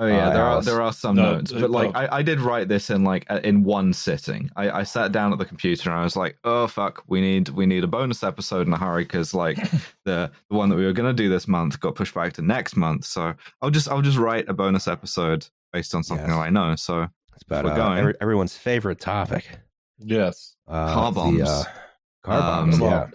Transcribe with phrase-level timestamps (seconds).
[0.00, 1.98] Oh yeah, Uh, there are there are some No, notes, uh, but like no.
[2.00, 4.48] I, I did write this in like uh, in one sitting.
[4.54, 7.48] I, I sat down at the computer and I was like, oh fuck, we need
[7.48, 9.56] we need a bonus episode in a hurry because like
[10.04, 12.76] the the one that we were gonna do this month got pushed back to next
[12.76, 13.06] month.
[13.06, 16.36] So I'll just I'll just write a bonus episode based on something Yes.
[16.36, 16.76] that I know.
[16.76, 17.98] So It's about We're uh, going.
[17.98, 19.48] every- everyone's favorite topic.
[19.98, 20.54] Yes.
[20.68, 21.40] Uh, Car the, bombs.
[21.42, 21.64] uh,
[22.22, 22.78] car Um, bombs.
[22.78, 23.00] Come yeah.
[23.02, 23.12] on.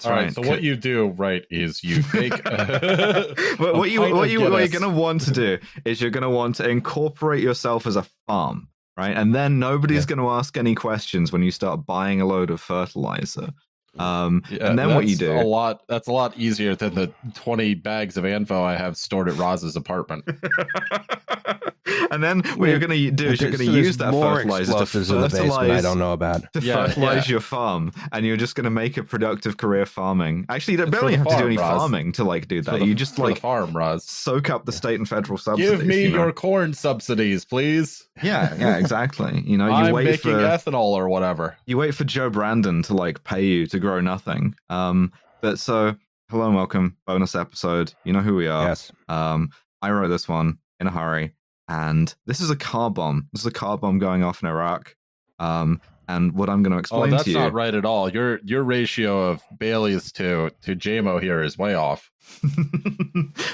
[0.00, 0.24] That's All right.
[0.24, 0.34] right.
[0.34, 2.42] So what you do, right, is you take.
[2.42, 3.36] but
[3.76, 6.66] what you what you what you're gonna want to do is you're gonna want to
[6.66, 9.14] incorporate yourself as a farm, right?
[9.14, 10.16] And then nobody's Yeah.
[10.16, 13.50] gonna ask any questions when you start buying a load of fertilizer.
[13.98, 15.32] Um, Yeah, and then what you do?
[15.32, 15.82] a lot.
[15.86, 19.76] That's a lot easier than the twenty bags of ANFO I have stored at Roz's
[19.76, 20.24] apartment.
[22.10, 24.82] and then what you're gonna do is you're gonna so use that more fertilizer to
[24.82, 26.52] explosives in the basement I fertilize don't know about.
[26.54, 27.32] to Yeah, fertilize yeah.
[27.32, 30.46] your farm, and you're just gonna make a productive career farming.
[30.48, 31.78] Actually, you don't It's for barely the have to do any Roz.
[31.78, 32.78] farming to like do that.
[32.80, 34.04] the- you just like farm, Roz.
[34.04, 35.70] soak up the state and federal subsidies.
[35.70, 36.24] Give me you know?
[36.24, 38.06] your corn subsidies, please.
[38.22, 39.42] Yeah, yeah, exactly.
[39.46, 41.56] You know, you I'm wait making for ethanol or whatever.
[41.66, 44.54] you wait for Joe Brandon to like pay you to grow nothing.
[44.68, 45.96] Um, but so
[46.30, 47.92] hello and welcome, bonus episode.
[48.04, 48.68] You know who we are.
[48.68, 48.92] Yes.
[49.08, 49.50] Um,
[49.82, 51.32] I wrote this one in a hurry,
[51.70, 53.28] and this is a car bomb.
[53.32, 54.96] This is a car bomb going off in Iraq.
[55.38, 57.38] Um, and what I'm going to Oh, explain that's to you.
[57.38, 58.10] not right at all.
[58.10, 62.10] Your your ratio of Bailey's to to JMO here is way off.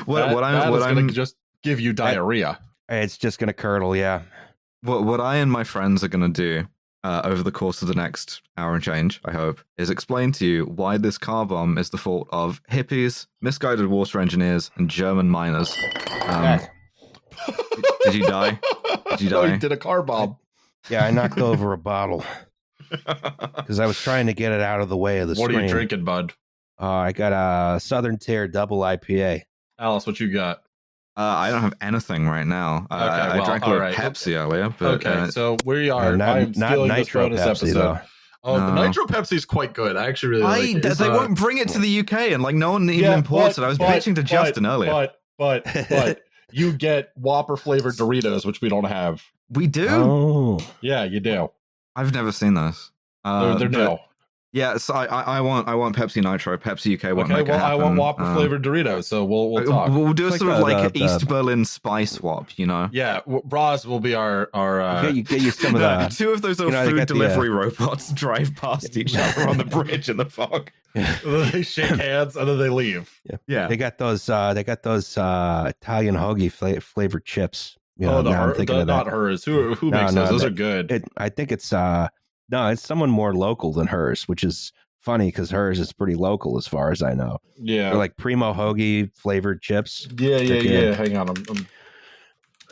[0.06, 2.58] what, that, what I'm, what is I'm, gonna just give you diarrhea.
[2.88, 4.22] It's just going to curdle, yeah.
[4.82, 6.66] what what I and my friends are going to do
[7.04, 10.46] uh, over the course of the next hour and change, I hope, is explain to
[10.46, 15.28] you why this car bomb is the fault of hippies, misguided water engineers, and German
[15.28, 15.76] miners.
[16.26, 16.60] Um,
[18.04, 18.58] did you die?
[19.10, 19.36] Did you die?
[19.36, 19.52] No, die?
[19.52, 20.36] he did a car bomb.
[20.88, 22.24] Yeah, I knocked over a bottle
[22.90, 25.60] because I was trying to get it out of the way of the what stream.
[25.60, 26.32] are you drinking, bud?
[26.80, 29.42] Uh, I got a Southern Tier Double IPA.
[29.78, 30.58] Alice, what you got?
[31.16, 32.86] Uh, I don't have anything right now.
[32.90, 33.94] Uh, Okay, I, well, I drank a little alright.
[33.94, 36.12] Pepsi earlier, but okay, uh, so we are.
[36.12, 37.72] Uh, not I'm not stealing this Nitro bonus Pepsi, episode.
[37.74, 37.98] though.
[38.44, 39.96] Oh, the Nitro Pepsi is quite good.
[39.96, 40.98] I actually really I, like it.
[40.98, 43.56] they uh, won't bring it to the UK, and like no one even yeah, imports
[43.56, 43.64] but- it.
[43.64, 44.90] I was but- bitching to but- Justin earlier.
[44.92, 46.20] But but but
[46.52, 49.22] you get Whopper flavored Doritos, which we don't have.
[49.50, 49.88] we do.
[49.88, 51.50] Oh, Yeah, you do.
[51.94, 52.90] I've never seen those.
[53.24, 53.98] Uh, they're they're new.
[54.52, 56.56] Yeah, so I, I, I want I want Pepsi Nitro.
[56.56, 59.50] Pepsi UK won't Okay, make well, it I want Whopper Um, flavored Doritos, so we'll
[59.50, 59.90] we'll uh, talk.
[59.90, 62.88] We'll do a sort of like the- East Berlin spy swap, you know.
[62.92, 64.80] yeah, w- Roz will be our our.
[64.80, 65.80] Uh, get you get you some of
[66.10, 66.14] the.
[66.16, 69.14] Two of those little you know, food got the, uh, delivery robots drive past each
[69.16, 70.70] other on the bridge in the fog.
[71.52, 73.10] they shake hands and then they leave.
[73.46, 74.28] Yeah, They got those.
[74.28, 77.76] Uh, they got those uh, Italian hoagie fla- flavored chips.
[77.98, 79.44] You know, oh, the her, thinking the, not Herr's.
[79.44, 80.30] Who who No, makes no, those?
[80.30, 80.90] Those that- are good.
[80.92, 82.08] It, I think it's uh,
[82.50, 86.58] no, it's someone more local than Herr's, which is funny because Herr's is pretty local
[86.58, 87.38] as far as I know.
[87.56, 90.08] yeah, They're like primo hoagie flavored chips.
[90.18, 90.62] yeah, yeah, yeah.
[90.62, 90.94] good.
[90.96, 91.66] Hang on, I'm, I'm...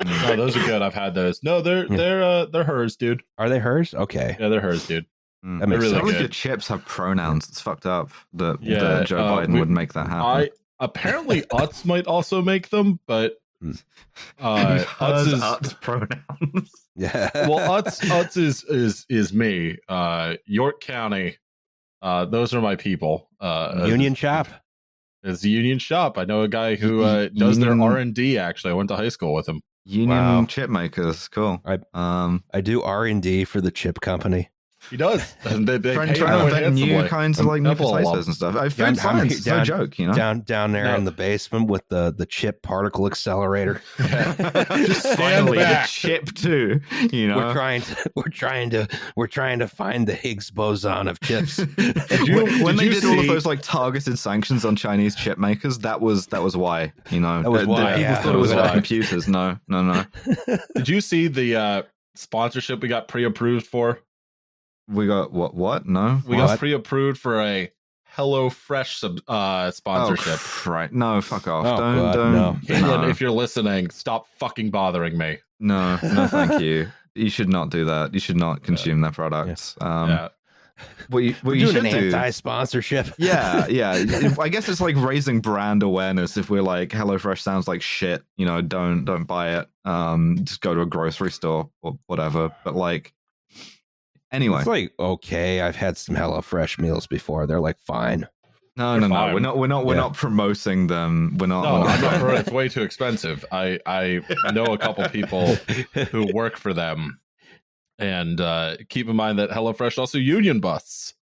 [0.06, 0.82] no, those are good.
[0.82, 1.42] I've had those.
[1.42, 1.96] No, they're Yeah.
[1.96, 3.22] they're uh they're Herr's, dude.
[3.38, 3.94] Are they Herr's?
[3.94, 4.36] Okay.
[4.40, 5.06] Yeah, they're Herr's, dude.
[5.44, 5.60] Mm.
[5.60, 7.48] That makes really None of your chips have pronouns.
[7.48, 10.22] It's fucked up that, Yeah, that Joe uh, Biden we- would make that happen.
[10.22, 10.50] I
[10.80, 13.82] apparently Utz might also make them, but Mm.
[14.40, 16.70] uh, Utz is Utz pronouns.
[16.96, 17.28] Yeah.
[17.48, 19.76] well, Utz Utz is is is me.
[19.88, 21.36] Uh, York County.
[22.02, 23.28] Uh, those are my people.
[23.40, 24.46] Uh, Union Shop.
[25.24, 26.18] It's the Union Shop.
[26.18, 28.38] I know a guy who uh, does their R and D.
[28.38, 29.60] Actually, I went to high school with him.
[29.86, 30.44] Union Wow.
[30.46, 31.60] chip makers, cool.
[31.64, 34.48] I- um, I do R and D for the chip company.
[34.90, 35.34] He does.
[35.44, 37.08] And they, they trying, pay trying him to invent new handsomely.
[37.08, 38.02] kinds of I'm like new Apple alum.
[38.04, 38.54] potatoes and stuff.
[38.54, 40.12] Food I'm- I'm science, here it's no down- joke, you know.
[40.14, 40.94] Down down there No.
[40.96, 43.82] in the basement with the the chip particle accelerator.
[43.98, 45.88] Just stand Finally, the back.
[45.88, 46.80] chip too.
[47.12, 51.08] You know, We're trying to we're trying to we're trying to find the Higgs boson
[51.08, 51.56] of chips.
[51.76, 54.76] Did you- when when did they you did all of those like targeted sanctions on
[54.76, 56.92] Chinese chip makers, that was that was why.
[57.10, 58.14] You know, That was The- the why, people yeah.
[58.16, 59.28] thought it That was was about computers.
[59.28, 60.04] No, no, no.
[60.74, 61.82] Did you see the uh,
[62.14, 64.00] sponsorship we got pre-approved for?
[64.88, 65.54] We got what?
[65.54, 65.86] What?
[65.86, 66.20] No.
[66.26, 66.46] We What?
[66.48, 67.70] got pre-approved for a
[68.16, 70.38] HelloFresh sub, uh, sponsorship.
[70.66, 70.92] Oh, right.
[70.92, 71.66] No, fuck off.
[71.66, 72.32] Oh, don't, God, don't.
[72.32, 72.56] no.
[72.64, 73.08] Caitlin, no.
[73.08, 75.38] if you're listening, stop fucking bothering me.
[75.60, 76.88] no, no, thank you.
[77.16, 78.12] You should not do that.
[78.12, 79.76] You should not consume their products.
[79.80, 80.28] Um, yeah.
[81.08, 82.06] What you, what We're you should an do.
[82.16, 83.06] anti-sponsorship.
[83.18, 83.92] yeah, yeah.
[84.40, 86.36] I guess it's like raising brand awareness.
[86.36, 89.68] If we're like HelloFresh sounds like shit, you know, don't don't buy it.
[89.84, 92.50] Um, just go to a grocery store or whatever.
[92.64, 93.12] But like,
[94.34, 97.46] anyway, It's like okay, I've had some HelloFresh meals before.
[97.46, 98.26] They're like fine.
[98.76, 99.34] no, they're no, no.
[99.34, 99.58] We're not.
[99.58, 99.86] We're not.
[99.86, 100.00] We're Yeah.
[100.00, 101.36] not promoting them.
[101.38, 101.62] We're not.
[101.62, 103.44] No, I'm not not- It's way too expensive.
[103.52, 104.20] I I
[104.52, 105.54] know a couple people
[106.10, 107.20] who work for them,
[107.98, 111.14] and uh, keep in mind that HelloFresh also union busts.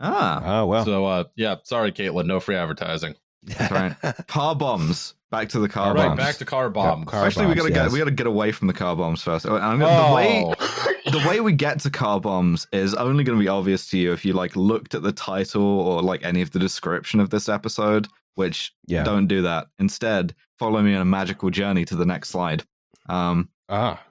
[0.00, 0.84] ah, Oh well.
[0.84, 3.14] So uh, yeah, sorry, Caitlin, no free advertising.
[3.44, 4.26] That's right.
[4.28, 5.14] Car bombs.
[5.30, 6.18] Back to the car All right, bombs.
[6.18, 7.06] back to car bombs.
[7.06, 9.44] car Actually, we gotta get we gotta get away from the car bombs first.
[9.44, 11.10] And I'm gonna- The way Oh.
[11.12, 14.12] the way we get to car bombs is only going to be obvious to you
[14.12, 17.48] if you like looked at the title or like any of the description of this
[17.48, 18.08] episode.
[18.34, 19.04] Which Yeah.
[19.04, 19.68] don't do that.
[19.78, 22.64] Instead, follow me on a magical journey to the next slide.
[23.08, 24.02] Um, Ah.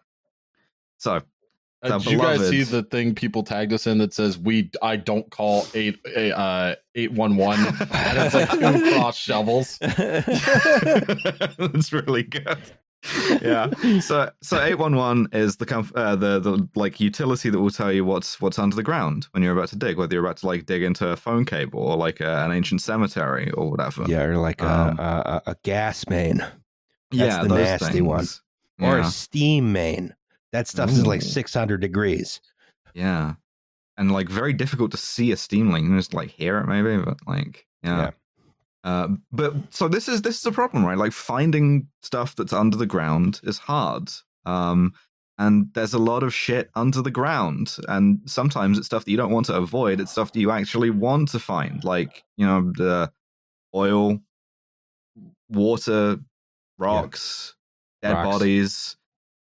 [0.98, 1.22] so
[1.82, 4.70] Uh, The did you guys see the thing people tagged us in that says we
[4.82, 9.78] I don't call eight uh eight one one and it's like two cross shovels.
[9.82, 12.58] that's really good.
[13.42, 13.70] Yeah.
[14.02, 17.70] So so eight one one is the comf- uh, the the like utility that will
[17.70, 20.38] tell you what's what's under the ground when you're about to dig, whether you're about
[20.38, 24.04] to like dig into a phone cable or like a, an ancient cemetery or whatever.
[24.08, 26.46] yeah, or like Um, a, a, a gas main
[27.12, 28.20] yeah, the those nasty one.
[28.20, 28.42] things.
[28.82, 30.14] or a steam main.
[30.52, 32.42] That stuff is like 600 degrees.
[32.94, 33.34] Yeah.
[33.98, 35.88] And like very difficult to see a steam link.
[35.88, 37.98] You just like hear it maybe, but like yeah.
[37.98, 38.12] Yeah.
[38.84, 40.98] Uh, but so this is this is a problem, right?
[40.98, 44.10] Like finding stuff that's under the ground is hard.
[44.46, 44.94] Um
[45.38, 47.78] and there's a lot of shit under the ground.
[47.88, 50.02] And sometimes it's stuff that you don't want to avoid.
[50.02, 51.82] It's stuff that you actually want to find.
[51.86, 53.10] Like, you know, the
[53.74, 54.20] oil,
[55.50, 56.20] water,
[56.78, 57.56] rocks,
[58.02, 58.28] dead Rocks.
[58.28, 58.98] bodies,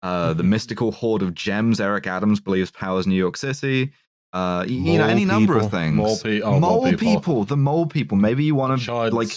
[0.07, 3.93] uh, the mystical hoard of gems Eric Adams believes powers New York City.
[4.33, 5.97] Uh, you know, any number of things.
[5.97, 6.99] Mole, pe- oh, mole, mole people.
[6.99, 7.45] people.
[7.45, 8.17] the mole people.
[8.17, 9.31] Maybe you want to like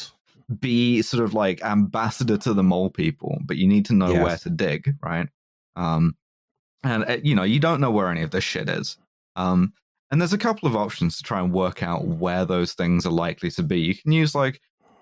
[0.59, 4.23] be sort of like ambassador to the mole people, but you need to know Yes.
[4.23, 5.27] where to dig, right?
[5.75, 6.15] Um,
[6.83, 8.97] and uh, you know, you don't know where any of this shit is.
[9.35, 9.73] Um,
[10.11, 13.11] and there's a couple of options to try and work out where those things are
[13.11, 13.79] likely to be.
[13.79, 14.59] You can use like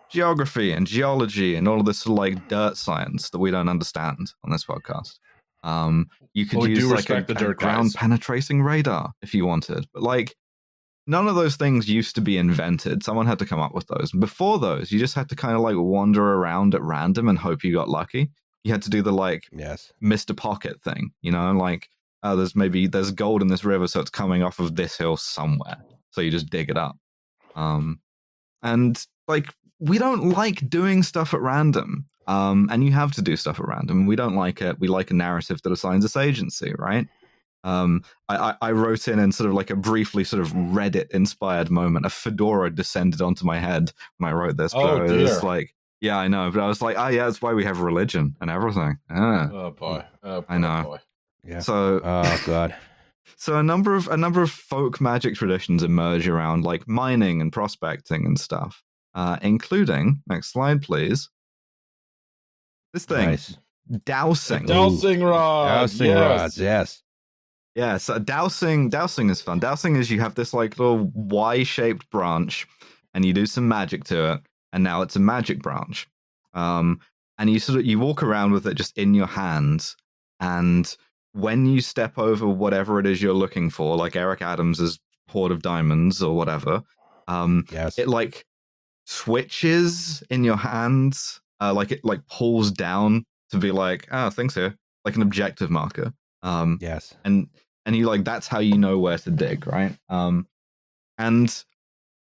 [0.10, 3.70] geography and geology and all of this sort of like dirt science that we don't
[3.70, 5.18] understand on this podcast.
[5.64, 10.04] Um, you could Well, use like a, a ground penetrating radar if you wanted, but
[10.04, 10.36] like
[11.08, 13.04] none of those things used to be invented.
[13.04, 14.12] Someone had to come up with those.
[14.12, 17.64] Before those, you just had to kind of like wander around at random and hope
[17.64, 18.30] you got lucky.
[18.64, 19.92] You had to do the like Yes.
[20.04, 20.36] Mr.
[20.36, 21.90] Pocket thing, you know, like
[22.24, 25.18] oh, there's maybe there's gold in this river, so it's coming off of this hill
[25.18, 25.78] somewhere.
[26.12, 26.98] So you just dig it up.
[27.56, 28.00] Um,
[28.62, 32.06] and like we don't like doing stuff at random.
[32.28, 34.06] Um, and you have to do stuff at random.
[34.06, 34.80] We don't like it.
[34.80, 37.08] We like a narrative that assigns us agency, right?
[37.64, 41.10] Um, I, I, I wrote in and sort of like a briefly sort of Reddit
[41.12, 42.06] inspired moment.
[42.06, 44.74] A fedora descended onto my head when I wrote this.
[44.74, 45.40] But Oh, I was dear.
[45.42, 46.52] like, yeah, I know.
[46.52, 48.98] But I was like, oh yeah, that's why we have religion and everything.
[49.10, 49.50] Yeah.
[49.52, 50.04] Oh boy.
[50.24, 50.84] Oh, I know.
[50.84, 51.00] Boy.
[51.44, 51.60] Yeah.
[51.60, 52.76] So Oh god.
[53.38, 57.52] so a number of a number of folk magic traditions emerge around like mining and
[57.52, 58.84] prospecting and stuff,
[59.16, 61.30] uh, including next slide, please.
[62.98, 63.56] This thing, Nice.
[64.06, 64.66] dowsing.
[64.66, 65.68] Dowsing rod.
[65.68, 66.20] Dowsing yes.
[66.42, 66.58] rods.
[66.58, 67.04] Yes.
[67.76, 69.60] Yeah, so dowsing dowsing is fun.
[69.60, 72.66] Dowsing is you have this like little Y-shaped branch,
[73.14, 74.42] and you do some magic to it,
[74.74, 76.08] and now it's a magic branch.
[76.56, 77.00] Um,
[77.38, 79.96] and you sort of you walk around with it just in your hands,
[80.40, 80.98] and
[81.34, 84.98] when you step over whatever it is you're looking for, like Eric Adams's
[85.30, 86.82] hoard of diamonds or whatever,
[87.28, 88.00] um, Yes.
[88.00, 88.44] it like
[89.06, 94.56] switches in your hands, uh, like it like pulls down to be like, ah, things
[94.56, 94.76] here,
[95.06, 96.14] like an objective marker.
[96.44, 97.16] Um, yes.
[97.26, 97.48] and
[97.88, 100.46] and you like that's how you know where to dig right um
[101.18, 101.64] and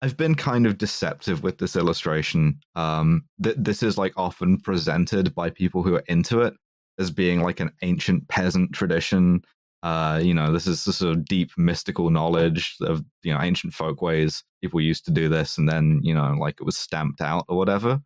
[0.04, 5.34] i've been kind of deceptive with this illustration um th- this is like often presented
[5.34, 6.54] by people who are into it
[7.00, 9.42] as being like an ancient peasant tradition
[9.82, 13.74] uh you know this is this sort of deep mystical knowledge of you know ancient
[13.74, 17.46] folkways people used to do this and then you know like it was stamped out
[17.48, 18.00] or whatever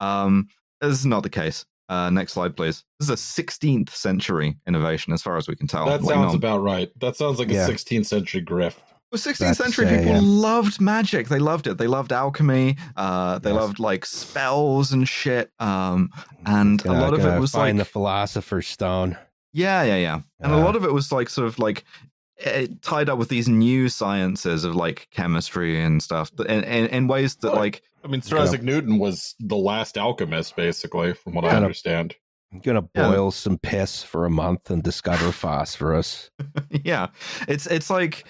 [0.00, 0.48] um
[0.80, 2.82] this is not the case uh, next slide, please.
[2.98, 5.84] This is a 16th century innovation, as far as we can tell.
[5.84, 6.90] That sounds not- about right.
[6.98, 7.66] That sounds like Yeah.
[7.66, 8.76] a 16th century grift.
[9.12, 10.20] Well, 16th That's century say, people yeah.
[10.22, 11.28] loved magic.
[11.28, 11.76] They loved it.
[11.76, 12.76] They loved alchemy.
[12.96, 13.60] Uh, they Yes.
[13.60, 15.52] loved like spells and shit.
[15.60, 16.08] Um,
[16.46, 19.18] and a Gonna- lot of it was find like, the philosopher's stone.
[19.52, 20.20] yeah, yeah, yeah.
[20.40, 21.84] And a Uh, lot of it was like sort of like
[22.40, 26.86] eh, tied up with these new sciences of like chemistry and stuff, and in, in,
[26.88, 31.14] in ways that Well, like, I mean, Sir Isaac Newton was the last alchemist, basically,
[31.14, 32.14] from what I understand.
[32.52, 33.08] I'm gonna Yeah.
[33.10, 36.30] boil some piss for a month and discover phosphorus.
[36.84, 37.08] yeah,
[37.48, 38.24] it's it's like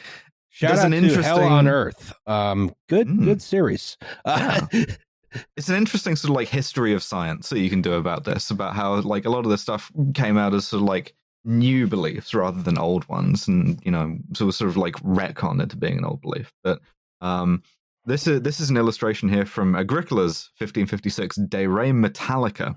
[0.49, 2.13] Shout out an to Hell interesting- on Earth.
[2.27, 3.25] Um, good, Mm.
[3.25, 3.97] good series.
[4.25, 4.67] Uh,
[5.57, 8.51] it's an interesting sort of like history of science that you can do about this
[8.51, 11.13] about how like a lot of this stuff came out as sort of like
[11.45, 15.77] new beliefs rather than old ones and you know so sort of like retcon into
[15.77, 16.81] being an old belief but
[17.21, 17.63] um
[18.07, 22.77] this is this is an illustration here from agricola's 1556 de re metallica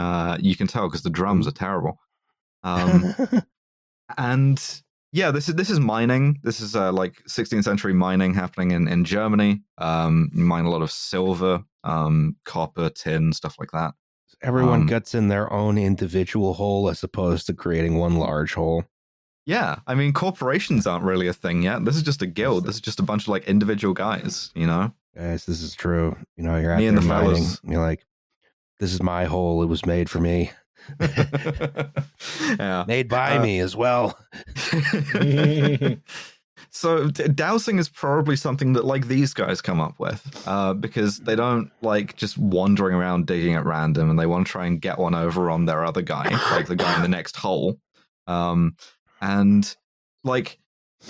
[0.00, 1.98] uh you can tell because the drums are terrible
[2.64, 3.14] um
[4.18, 4.82] and
[5.12, 6.38] yeah, this is this is mining.
[6.42, 9.62] This is uh, like 16th century mining happening in in Germany.
[9.78, 13.94] Um, you mine a lot of silver, um, copper, tin, stuff like that.
[14.42, 18.84] Everyone Um, gets in their own individual hole as opposed to creating one large hole.
[19.46, 21.84] Yeah, I mean, corporations aren't really a thing yet.
[21.84, 22.66] This is just a guild.
[22.66, 24.92] This is just a bunch of like individual guys, you know.
[25.16, 26.16] Guys, this is true.
[26.36, 27.34] You know, you're out Me there and the mining.
[27.34, 27.60] fellas.
[27.64, 28.04] You're like,
[28.78, 29.62] this is my hole.
[29.62, 30.52] It was made for me.
[31.00, 32.84] yeah.
[32.88, 34.18] Made by Uh, me as well.
[36.70, 41.34] so dowsing is probably something that like these guys come up with uh, because they
[41.34, 44.98] don't like just wandering around digging at random and they want to try and get
[44.98, 47.78] one over on their other guy like the guy in the next hole.
[48.26, 48.76] Um,
[49.20, 49.74] and
[50.24, 50.58] like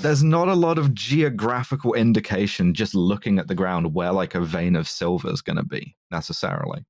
[0.00, 4.40] there's not a lot of geographical indication just looking at the ground where like a
[4.40, 6.84] vein of silver is going to be necessarily.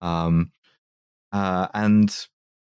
[0.00, 0.50] Um,
[1.32, 2.14] uh, and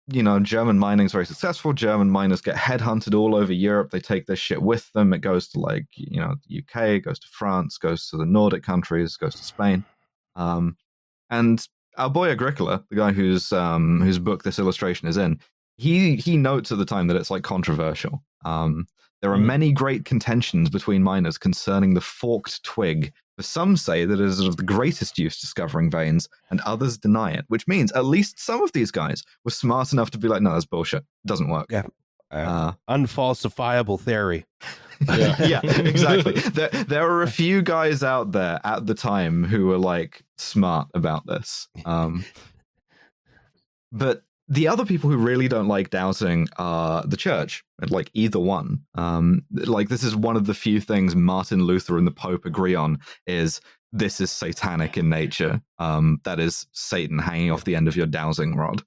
[0.08, 1.72] you know, German mining is very successful.
[1.72, 3.92] German miners get headhunted all over Europe.
[3.92, 5.14] They take their shit with them.
[5.14, 8.64] It goes to like, you know, the UK, goes to France, goes to the Nordic
[8.64, 9.86] countries, goes to Spain.
[10.36, 10.76] Um,
[11.30, 11.66] and
[11.98, 15.40] our boy Agricola, the guy whose um, whose book this illustration is in,
[15.78, 18.24] he he notes at the time that it's like controversial.
[18.44, 18.88] Um,
[19.24, 19.46] there are Mm.
[19.46, 23.14] many great contentions between miners concerning the forked twig.
[23.38, 27.32] For some say that it is of the greatest use discovering veins, and others deny
[27.32, 30.42] it, which means at least some of these guys were smart enough to be like,
[30.42, 31.04] no, that's bullshit.
[31.04, 31.68] It doesn't work.
[31.72, 31.84] Yeah.
[32.32, 34.46] Uh, Unfalsifiable theory.
[35.08, 35.36] Yeah.
[35.44, 36.34] yeah, exactly.
[36.54, 40.88] There, there are a few guys out there at the time who were like smart
[40.94, 41.68] about this.
[41.86, 42.24] Um,
[43.92, 48.82] but the other people who really don't like dowsing are the church, like either one.
[48.96, 52.76] Um, like this is one of the few things Martin Luther and the Pope agree
[52.76, 53.62] on is
[53.94, 55.62] this is satanic in nature.
[55.80, 58.84] Um, that is Satan hanging off the end of your dowsing rod.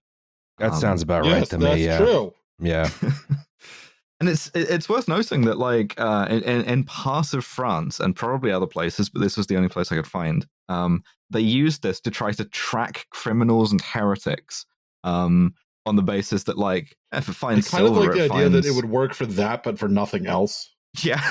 [0.58, 1.84] That Um, sounds about yes, right to that's me.
[1.84, 1.98] Yeah.
[1.98, 2.34] true.
[2.58, 2.90] Yeah.
[4.20, 8.16] and it's it's worth noting that like uh, in, in in parts of France and
[8.16, 10.46] probably other places, but this was the only place I could find.
[10.68, 14.64] Um, they used this to try to track criminals and heretics.
[15.06, 15.54] Um,
[15.86, 18.30] on the basis that like if it I finds kind of silver, like the it
[18.32, 20.74] idea that it would work for that, but for nothing else.
[21.04, 21.20] Yeah,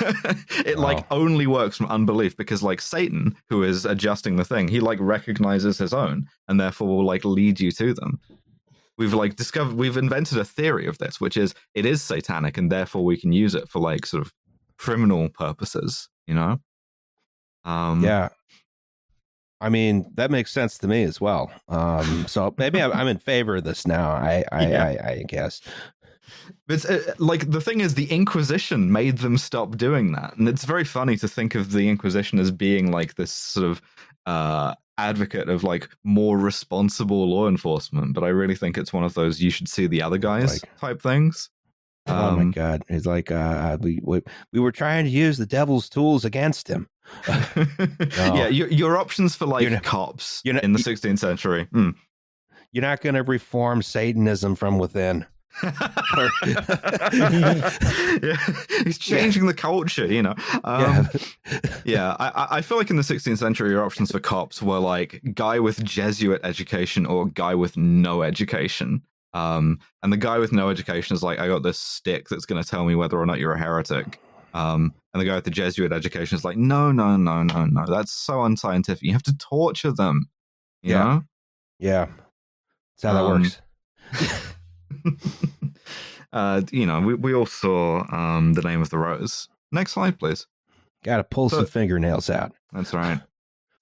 [0.64, 0.84] it Wow.
[0.84, 4.98] like only works from unbelief because like Satan, who is adjusting the thing, he like
[5.00, 8.18] recognizes his own and therefore will like lead you to them.
[8.96, 12.72] We've like discovered we've invented a theory of this, which is it is satanic and
[12.72, 14.32] therefore we can use it for like sort of
[14.78, 16.60] criminal purposes, you know?
[17.64, 18.28] Um Yeah.
[19.60, 21.50] I mean, that makes sense to me as well.
[21.68, 24.10] Um, so maybe I'm, I'm in favor of this now.
[24.10, 24.84] I, I, Yeah.
[24.84, 25.60] I, I guess.
[26.68, 30.64] It's uh, like the thing is, the Inquisition made them stop doing that, and it's
[30.64, 33.80] very funny to think of the Inquisition as being like this sort of
[34.26, 38.12] uh, advocate of like more responsible law enforcement.
[38.14, 40.78] But I really think it's one of those you should see the other guys Like-
[40.78, 41.48] type things.
[42.08, 42.84] Oh my Um, God!
[42.88, 44.22] It's like uh, we, we
[44.52, 46.88] we were trying to use the devil's tools against him.
[48.16, 51.68] Yeah, your, your options for like You're cops not- in the 16th century.
[51.72, 51.90] Hmm.
[52.72, 55.24] You're not going to reform Satanism from within.
[55.62, 55.70] yeah,
[58.84, 60.34] he's changing the culture, you know.
[60.64, 61.06] Um, yeah.
[61.84, 65.20] Yeah, I- I feel like in the 16th century, your options for cops were like
[65.34, 69.02] guy with Jesuit education or guy with no education.
[69.36, 72.62] Um, and the guy with no education is like, I got this stick that's going
[72.62, 74.18] to tell me whether or not you're a heretic.
[74.54, 77.84] Um, and the guy with the Jesuit education is like, no, no, no, no, no,
[77.86, 79.02] that's so unscientific.
[79.02, 80.30] You have to torture them.
[80.82, 81.04] Yeah.
[81.04, 81.24] know?
[81.78, 82.06] yeah.
[82.96, 83.60] That's how that Um, works.
[86.32, 89.48] uh, you know, we, we all saw um, the name of the rose.
[89.70, 90.46] Next slide, please.
[91.04, 92.52] Got to pull some fingernails out.
[92.72, 93.20] That's right.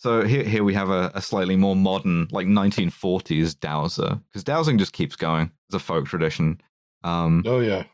[0.04, 4.76] So here, here we have a, a slightly more modern, like 1940s dowser, because dowsing
[4.76, 5.50] just keeps going.
[5.70, 6.60] It's a folk tradition,
[7.04, 7.84] um, Oh yeah.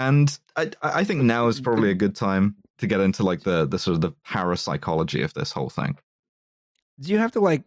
[0.00, 3.66] and I, I think now is probably a good time to get into like the
[3.66, 5.96] the sort of the parapsychology of this whole thing.
[6.98, 7.62] Do you have to like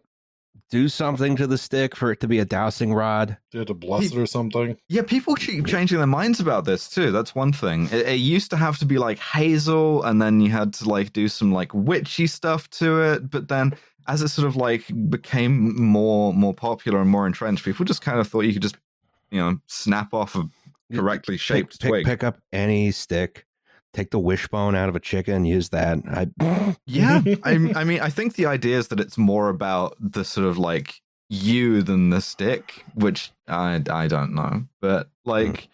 [0.72, 3.36] do something to the stick for it to be a dowsing rod?
[3.50, 4.74] Do you have to bless it or something?
[4.88, 7.12] Yeah, people keep changing their minds about this too.
[7.12, 7.90] That's one thing.
[7.92, 11.12] It, it used to have to be like hazel, and then you had to like
[11.12, 13.30] do some like witchy stuff to it.
[13.30, 13.74] But then,
[14.08, 18.18] as it sort of like became more more popular and more entrenched, people just kind
[18.18, 18.76] of thought you could just,
[19.30, 20.48] you know, snap off a
[20.94, 22.04] correctly shaped pick, twig.
[22.06, 23.46] Pick, pick up any stick,
[23.92, 25.98] take the wishbone out of a chicken, use that.
[26.06, 30.24] I, Yeah, I, I mean, I think the idea is that it's more about the
[30.24, 35.68] sort of like you than the stick, which I I don't know, but like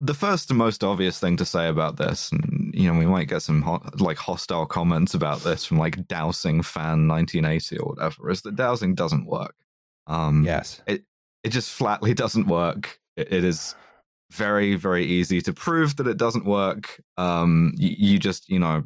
[0.00, 3.28] the first and most obvious thing to say about this, and you know, we might
[3.28, 8.42] get some like hostile comments about this from like dowsing fan 1980 or whatever, is
[8.42, 9.54] that dowsing doesn't work.
[10.06, 10.82] Um, yes.
[10.86, 13.00] it just flatly doesn't work.
[13.16, 13.74] It, it is
[14.32, 18.82] very very easy to prove that it doesn't work um you, you just you know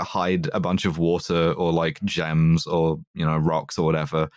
[0.00, 4.28] hide a bunch of water or like gems or you know rocks or whatever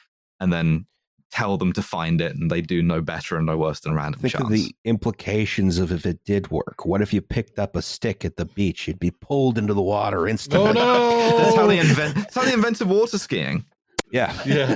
[0.42, 0.86] and then
[1.32, 4.20] tell them to find it and they do no better and no worse than random
[4.20, 6.86] Think chance of the implications of if it did work.
[6.86, 8.88] What if you picked up a stick at the beach?
[8.88, 10.70] You'd be pulled into the water instantly.
[10.70, 11.38] Oh no!
[11.38, 13.66] that's how they invent that's how they invented water skiing
[14.12, 14.38] Yeah.
[14.46, 14.76] Yeah.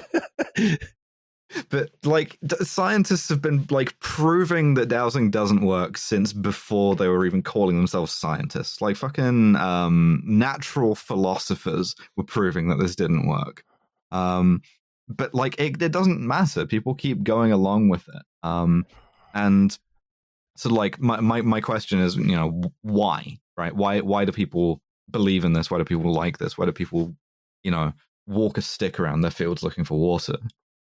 [1.70, 7.26] but like scientists have been like proving that dowsing doesn't work since before they were
[7.26, 8.82] even calling themselves scientists.
[8.82, 13.64] Like fucking um natural philosophers were proving that this didn't work.
[14.12, 14.62] Um
[15.08, 16.66] but like it, it doesn't matter.
[16.66, 18.24] People keep going along with it.
[18.44, 18.86] Um
[19.34, 19.78] and
[20.58, 23.76] so like my, my my question is you know why right?
[23.76, 25.70] Why why do people believe in this?
[25.70, 26.58] Why do people like this?
[26.58, 27.16] Why do people
[27.64, 27.94] you know
[28.28, 30.38] walk a stick around their fields looking for water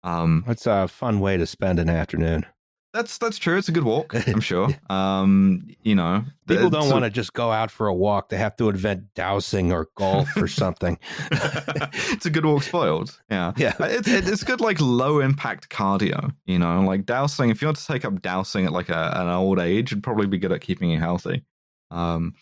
[0.04, 2.46] um It's a fun way to spend an afternoon.
[2.94, 3.58] that's that's true.
[3.58, 4.70] It's a good walk, I'm sure.
[4.90, 8.30] Um, you know, People don't want to just go out for a walk.
[8.30, 11.00] They have to invent dowsing or golf or something.
[11.32, 13.20] it's a good walk spoiled.
[13.32, 13.74] Yeah, Yeah.
[13.80, 16.34] it's it's good like low impact cardio.
[16.46, 17.50] You know, like dowsing.
[17.50, 20.28] If you want to take up dowsing at like a, an old age, you'd probably
[20.28, 21.44] be good at keeping you healthy.
[21.92, 22.34] Um,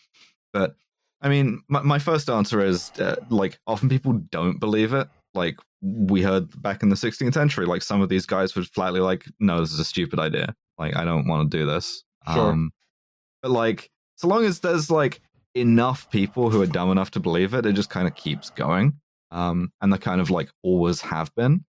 [0.51, 0.75] but
[1.21, 5.07] I mean, my, my first answer is uh, like often people don't believe it.
[5.33, 8.99] Like we heard back in the 16th century, like some of these guys were flatly
[8.99, 10.55] like, "No, this is a stupid idea.
[10.77, 12.51] Like I don't want to do this." Sure.
[12.51, 12.71] Um,
[13.41, 15.21] but like, so long as there's like
[15.55, 18.93] enough people who are dumb enough to believe it, it just kind of keeps going.
[19.31, 21.65] Um, and they kind of like always have been.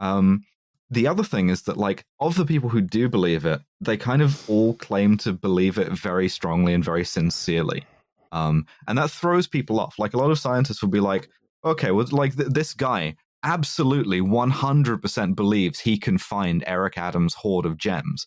[0.00, 0.44] Um,
[0.90, 4.22] the other thing is that like of the people who do believe it, they kind
[4.22, 7.84] of all claim to believe it very strongly and very sincerely.
[8.32, 9.98] Um, and that throws people off.
[9.98, 11.28] Like a lot of scientists will be like,
[11.64, 17.66] okay, well, like th- this guy absolutely 100% believes he can find Eric Adams' hoard
[17.66, 18.26] of gems,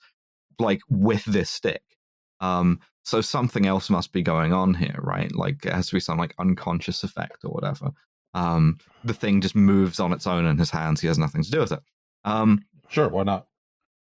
[0.59, 1.81] like with this stick.
[2.39, 5.33] Um, so something else must be going on here, right?
[5.33, 7.91] Like it has to be some like unconscious effect or whatever.
[8.33, 11.01] Um, the thing just moves on its own in his hands.
[11.01, 11.79] He has nothing to do with it.
[12.23, 13.47] Um, Sure, why not?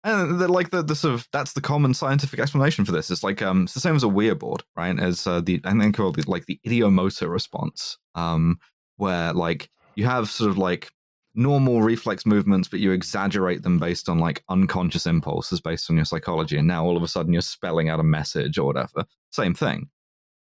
[0.04, 3.10] and the, like the, the sort of that's the common scientific explanation for this.
[3.10, 5.00] It's like um, it's the same as a Ouija board, right?
[5.00, 8.60] As uh, the I think called the, like the ideomotor response, um,
[8.98, 10.90] where like you have sort of like
[11.36, 16.06] normal reflex movements, but you exaggerate them based on like unconscious impulses based on your
[16.06, 19.06] psychology, and now all of a sudden you're spelling out a message or whatever.
[19.32, 19.90] Same thing.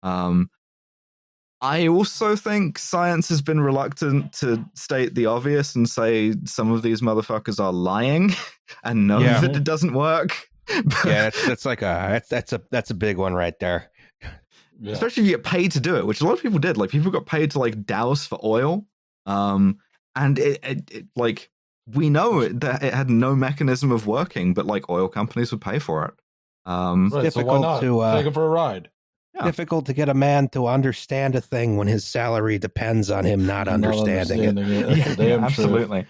[0.04, 0.50] Um,
[1.60, 6.84] I also think science has been reluctant to state the obvious and say some of
[6.84, 8.32] these motherfuckers are lying
[8.84, 9.40] and know Yeah.
[9.42, 10.48] that it doesn't work.
[10.84, 13.90] But- yeah, that's, that's like a that's that's a that's a big one right there.
[14.80, 14.92] Yeah.
[14.92, 16.76] especially if you get paid to do it, which a lot of people did.
[16.78, 18.86] Like people got paid to like dowse for oil,
[19.28, 19.78] um,
[20.16, 21.52] and it, it, it like
[21.94, 25.78] we know that it had no mechanism of working, but like oil companies would pay
[25.80, 26.14] for it.
[26.66, 27.82] Um, right, so why difficult not?
[27.82, 28.90] to, uh, Take him for a ride.
[29.36, 29.44] Yeah.
[29.44, 33.46] Difficult to get a man to understand a thing when his salary depends on him
[33.46, 34.48] not understanding it.
[34.50, 35.46] understanding yeah, Damn true.
[35.46, 36.08] absolutely.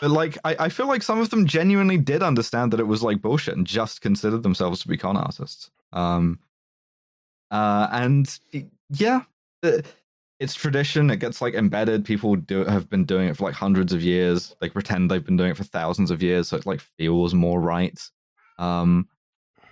[0.00, 3.02] But like, I, I feel like some of them genuinely did understand that it was
[3.02, 5.70] like bullshit and just considered themselves to be con artists.
[5.92, 6.40] Um,
[7.50, 9.22] uh, and it- yeah,
[9.62, 9.78] uh,
[10.44, 11.10] it's tradition.
[11.10, 12.04] It gets like embedded.
[12.04, 14.54] People do have been doing it for like hundreds of years.
[14.60, 17.60] They pretend they've been doing it for thousands of years, so it like feels more
[17.60, 17.98] right.
[18.58, 19.08] Um,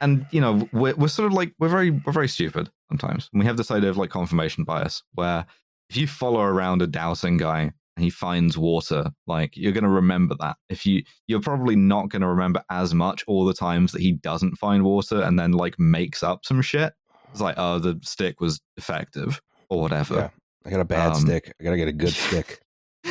[0.01, 3.29] and you know, we're we're sort of like we're very we're very stupid sometimes.
[3.33, 5.45] And we have this idea of like confirmation bias, where
[5.91, 9.91] if you follow around a dowsing guy and he finds water, like you're going to
[9.91, 10.57] remember that.
[10.71, 14.13] If you, you're probably not going to remember as much all the times that he
[14.13, 16.95] doesn't find water and then like makes up some shit.
[17.31, 20.15] It's like, oh, the stick was defective or whatever.
[20.15, 20.29] Yeah.
[20.67, 21.55] I got a bad Um, stick.
[21.61, 22.61] I gotta get a good stick.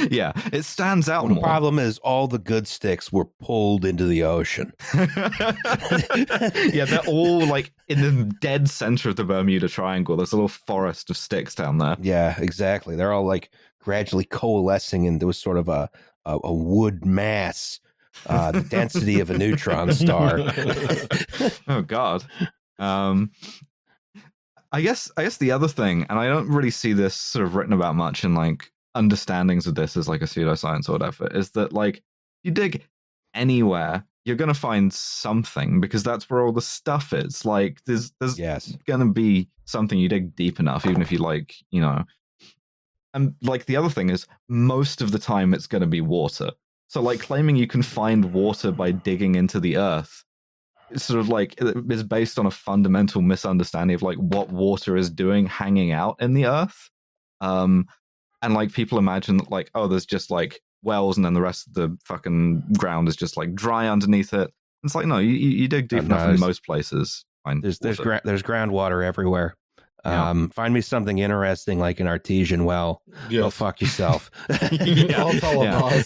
[0.10, 1.44] Yeah, it stands out the more.
[1.44, 4.72] problem is all the good sticks were pulled into the ocean.
[4.96, 10.16] yeah, they're all like in the dead center of the Bermuda Triangle.
[10.16, 11.98] There's a little forest of sticks down there.
[12.02, 12.96] Yeah, exactly.
[12.96, 15.90] They're all like gradually coalescing into a sort of a
[16.26, 17.82] a, a wood mass,
[18.28, 20.40] uh, the density of a neutron star.
[21.68, 22.24] oh god
[22.80, 23.30] um
[24.72, 27.56] i guess i guess the other thing and i don't really see this sort of
[27.56, 31.52] written about much in like understandings of this as like a pseudoscience or whatever is
[31.52, 32.04] that like
[32.44, 32.86] you dig
[33.34, 37.46] anywhere you're gonna find something because that's where all the stuff is.
[37.46, 38.76] Like there's there's yes.
[38.86, 42.04] gonna be something you dig deep enough even if you like you know.
[43.14, 46.52] And like the other thing is most of the time it's gonna be water.
[46.88, 50.24] So like claiming you can find water by digging into the earth
[50.96, 55.46] sort of like is based on a fundamental misunderstanding of like what water is doing
[55.46, 56.90] hanging out in the earth.
[57.40, 57.88] Um
[58.42, 61.68] and like people imagine that like oh there's just like wells and then the rest
[61.68, 64.52] of the fucking ground is just like dry underneath it.
[64.84, 67.24] It's like no you, you dig deep Oh, no, enough in most places
[67.62, 69.56] There's there's gra- there's groundwater everywhere.
[70.04, 70.30] Yeah.
[70.30, 73.02] Um, find me something interesting like an artesian well.
[73.30, 73.54] Go Yes.
[73.56, 74.32] fuck yourself.
[74.72, 75.22] Yeah.
[75.24, 76.02] I'll tell Yeah.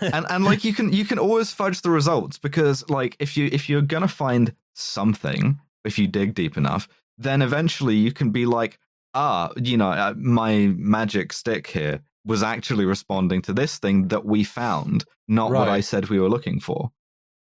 [0.00, 3.48] and and like you can you can always fudge the results because like if you
[3.52, 6.88] if you're gonna find something if you dig deep enough
[7.18, 8.78] then eventually you can be like
[9.14, 14.24] ah you know uh, my magic stick here was actually responding to this thing that
[14.24, 16.90] we found not what i said we were looking for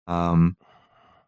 [0.07, 0.57] um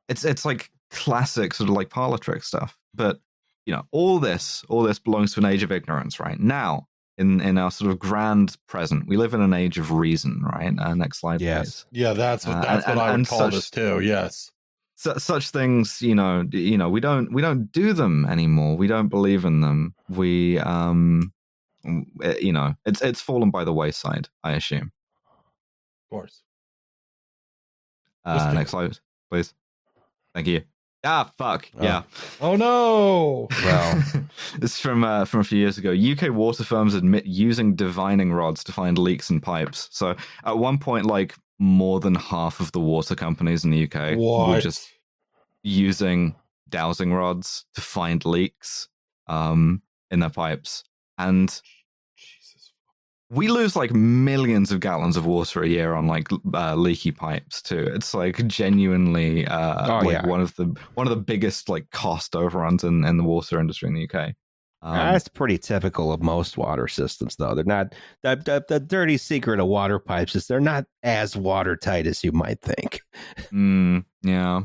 [0.08, 3.20] it's it's like classic sort of like parlor trick stuff but
[3.66, 6.86] you know all this all this belongs to an age of ignorance right now
[7.18, 10.72] in in our sort of grand present we live in an age of reason right
[10.78, 11.84] uh, next slide Yes.
[11.90, 14.00] please yeah, that's what Uh, that's and- what I and would call such- this too.
[14.00, 14.50] Yes.
[14.96, 18.86] Su such things you know you know we don't we don't do them anymore we
[18.86, 21.32] don't believe in them we um
[22.22, 24.92] eh, you know it's it's fallen by the wayside i assume
[26.04, 26.42] Of course.
[28.26, 28.98] uh, next slide
[29.30, 29.54] please
[30.34, 30.60] thank you
[31.04, 31.82] ah fuck Oh.
[31.82, 32.02] yeah
[32.40, 33.48] Oh no.
[33.64, 34.02] Well,
[34.62, 35.92] it's from uh, from a few years ago.
[35.92, 39.88] UK water firms admit using divining rods to find leaks in pipes.
[39.92, 44.16] So at one point, like more than half of the water companies in the UK
[44.48, 44.90] were just
[45.62, 46.34] using
[46.68, 48.88] dowsing rods to find leaks
[49.26, 50.84] um, in their pipes,
[51.18, 51.62] and Jesus.
[53.30, 57.62] We lose like millions of gallons of water a year on like uh, leaky pipes
[57.62, 57.88] too.
[57.94, 60.26] It's like genuinely uh, Oh, like yeah.
[60.26, 63.88] one of the one of the biggest like cost overruns in, in the water industry
[63.88, 64.34] in the UK.
[64.82, 67.54] Um, That's pretty typical of most water systems, though.
[67.54, 72.06] They're not the, the the dirty secret of water pipes is they're not as watertight
[72.06, 73.02] as you might think.
[73.52, 74.62] Mm, yeah.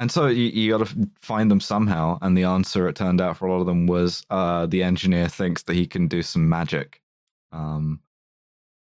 [0.00, 2.18] And so you, you got to find them somehow.
[2.20, 5.28] And the answer, it turned out, for a lot of them was uh, the engineer
[5.28, 7.00] thinks that he can do some magic.
[7.52, 8.00] Um,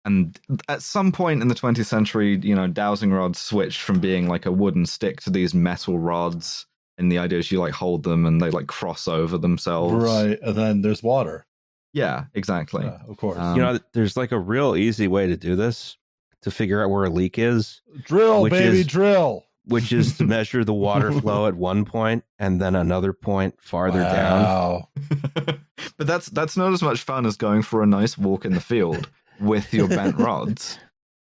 [0.06, 4.28] and at some point in the 20th century, you know, dowsing rods switched from being
[4.28, 6.66] like a wooden stick to these metal rods.
[6.98, 9.94] And the idea is you like hold them and they like cross over themselves.
[10.04, 11.46] Right, and then there's water.
[11.94, 12.86] Yeah, exactly.
[12.86, 13.38] Yeah, of course.
[13.38, 15.98] Um, you know, there's like a real easy way to do this
[16.44, 19.46] to figure out where a leak is, drill, which baby, is- drill.
[19.66, 24.00] which is to measure the water flow at one point and then another point farther
[24.02, 24.84] down.
[25.98, 28.62] But that's that's not as much fun as going for a nice walk in the
[28.62, 29.10] field
[29.42, 30.78] with your bent rods.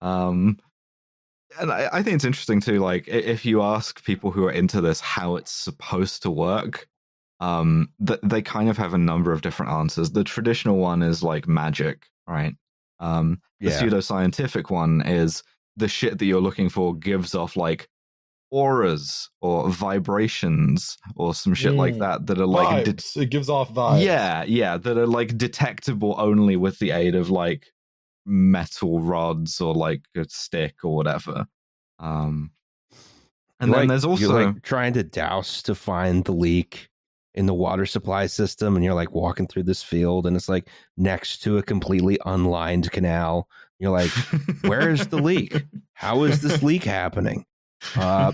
[0.01, 0.59] Um,
[1.59, 2.79] and I, I think it's interesting too.
[2.79, 6.87] Like, if you ask people who are into this how it's supposed to work,
[7.39, 10.11] um, that they kind of have a number of different answers.
[10.11, 12.55] The traditional one is like magic, right?
[12.99, 13.81] Um, the Yeah.
[13.81, 15.43] pseudoscientific one is
[15.75, 17.87] the shit that you're looking for gives off like
[18.51, 21.99] auras or vibrations or some shit like Mm.
[21.99, 24.03] that that are like de- it gives off vibes.
[24.03, 27.71] yeah, yeah, that are like detectable only with the aid of like
[28.25, 31.45] metal rods or like a stick or whatever.
[31.99, 32.51] Um,
[33.59, 36.89] and You're then like- there's also you're like trying to dowse to find the leak
[37.35, 40.67] in the water supply system, and you're like walking through this field, and it's like
[40.97, 43.47] next to a completely unlined canal.
[43.79, 44.11] You're like,
[44.61, 45.63] where is the leak?
[45.93, 47.45] How is this leak happening?
[47.95, 48.31] Uh,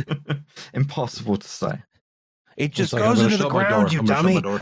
[0.74, 1.82] Impossible to say.
[2.56, 4.34] it just like, goes into the ground, you I'm gonna dummy.
[4.34, 4.60] shut my door.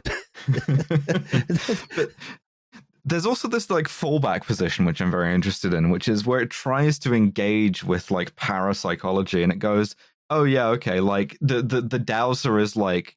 [1.97, 2.11] but
[3.09, 6.51] there's also this like fallback position which I'm very interested in, which is where it
[6.51, 9.97] tries to engage with like parapsychology, and it goes,
[10.31, 13.17] "Oh yeah, okay, like the the the dowser is like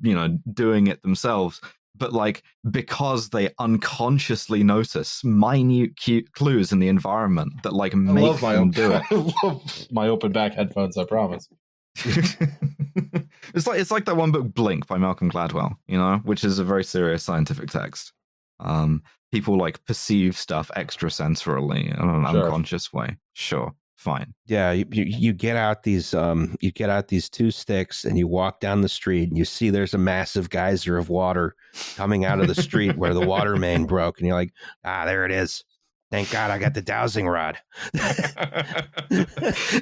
[0.00, 1.60] you know doing it themselves."
[1.96, 7.98] But like because they unconsciously notice minute cute clues in the environment that like I
[7.98, 9.02] make love my them do it.
[9.10, 10.96] I love my open back headphones.
[10.96, 11.48] I promise.
[12.04, 16.58] it's like it's like that one book Blink by Malcolm Gladwell, you know, which is
[16.58, 18.12] a very serious scientific text.
[18.60, 22.44] Um, people like perceive stuff extrasensorily in an Sure.
[22.44, 23.16] unconscious way.
[23.34, 24.34] Sure, fine.
[24.46, 28.16] Yeah, you, you you get out these um you get out these two sticks and
[28.18, 31.54] you walk down the street and you see there's a massive geyser of water
[31.96, 34.52] coming out of the street where the water main broke and you're like,
[34.84, 35.62] ah, there it is.
[36.10, 37.58] Thank God I got the dowsing rod.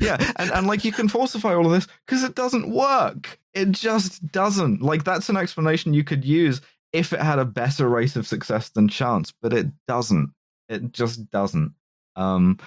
[0.00, 3.38] yeah, and, and like you can falsify all of this because it doesn't work.
[3.54, 4.82] It just doesn't.
[4.82, 6.60] Like that's an explanation you could use
[6.96, 10.32] if it had a better rate of success than chance, but it doesn't.
[10.68, 11.74] It just doesn't.
[12.16, 12.58] Um,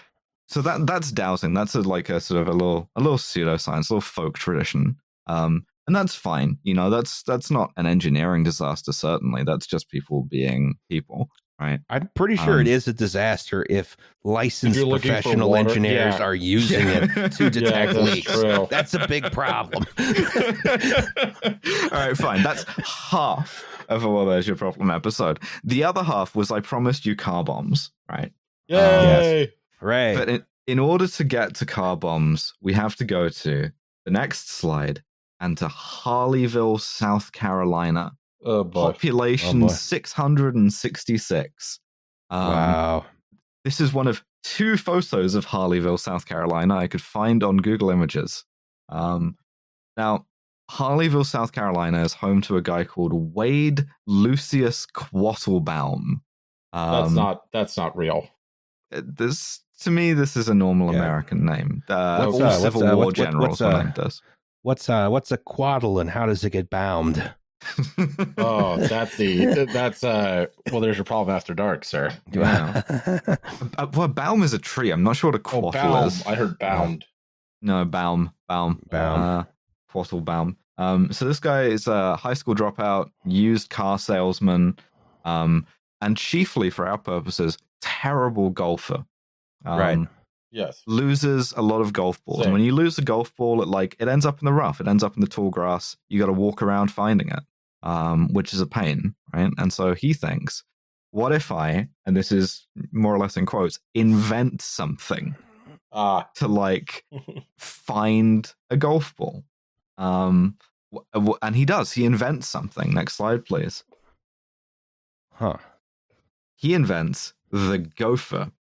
[0.48, 1.54] so that that's dowsing.
[1.54, 4.98] That's a, like a sort of a little a little pseudoscience, a little folk tradition.
[5.28, 6.60] Um, and that's fine.
[6.64, 8.92] You know, that's that's not an engineering disaster.
[8.92, 11.80] Certainly, that's just people being people, right?
[11.90, 15.70] I'm pretty sure Um, it is a disaster if licensed you're looking for professional water-
[15.70, 16.24] engineers yeah.
[16.24, 18.32] are using it to detect that's leaks.
[18.32, 18.68] true.
[18.70, 19.86] That's a big problem.
[20.00, 22.44] All right, fine.
[22.44, 22.64] That's
[23.10, 25.40] half of a Well There's Your Problem episode.
[25.64, 28.32] The other half was I promised you car bombs, right?
[28.68, 29.52] Yay!
[29.82, 30.16] Right.
[30.16, 33.72] But in, in order to get to car bombs, we have to go to
[34.06, 35.02] the next slide,
[35.40, 38.12] and to Harleyville, South Carolina.
[38.44, 38.92] Oh boy.
[38.94, 39.74] Population Oh, boy.
[39.74, 41.80] 666.
[42.30, 43.06] Um, wow.
[43.66, 47.90] This is one of two photos of Harleyville, South Carolina, I could find on Google
[47.90, 48.46] Images.
[48.90, 49.36] Um,
[49.98, 50.26] now,
[50.72, 56.22] Harleyville, South Carolina is home to a guy called Wade Lucius Quattlebaum.
[56.72, 58.28] Um, That's not that's not real.
[58.92, 60.14] this to me.
[60.14, 61.00] This is a normal Yeah.
[61.00, 61.84] American name.
[61.90, 64.22] Uh, What's, all uh, Civil uh, War what- what- what's, were uh, named this.
[64.62, 67.34] What's uh what's a quaddle and how does it get bound?
[68.38, 72.12] Oh, that's the that's uh well there's your problem after dark, sir.
[72.32, 72.82] Yeah.
[73.78, 74.92] Uh, well, Baum is a tree.
[74.92, 76.26] I'm not sure what a Oh, quattle is.
[76.26, 77.06] I heard bound.
[77.62, 78.32] No, Baum.
[78.48, 78.82] Baum.
[78.90, 79.22] Baum.
[79.22, 79.44] Uh,
[79.94, 80.56] Quattlebaum.
[80.78, 84.78] Um, so this guy is a high school dropout, used car salesman,
[85.26, 85.66] um,
[86.02, 89.04] and chiefly for our purposes, terrible golfer.
[89.66, 90.00] Um, Right.
[90.52, 90.82] Yes.
[90.88, 92.40] Loses a lot of golf balls.
[92.40, 92.46] Same.
[92.48, 94.82] And when you lose a golf ball, it like it ends up in the rough.
[94.82, 95.96] It ends up in the tall grass.
[96.10, 97.44] You got to walk around finding it,
[97.84, 99.52] um, which is a pain, right?
[99.58, 100.64] And so he thinks,
[101.12, 105.36] what if I, and this is more or less in quotes, invent something
[105.92, 106.28] Ah.
[106.36, 107.04] to like
[107.58, 109.44] find a golf ball.
[109.98, 110.56] Um,
[110.92, 111.92] w- w- and he does.
[111.92, 112.94] He invents something.
[112.94, 113.84] Next slide, please.
[115.34, 115.58] huh.
[116.56, 118.52] He invents the gopher.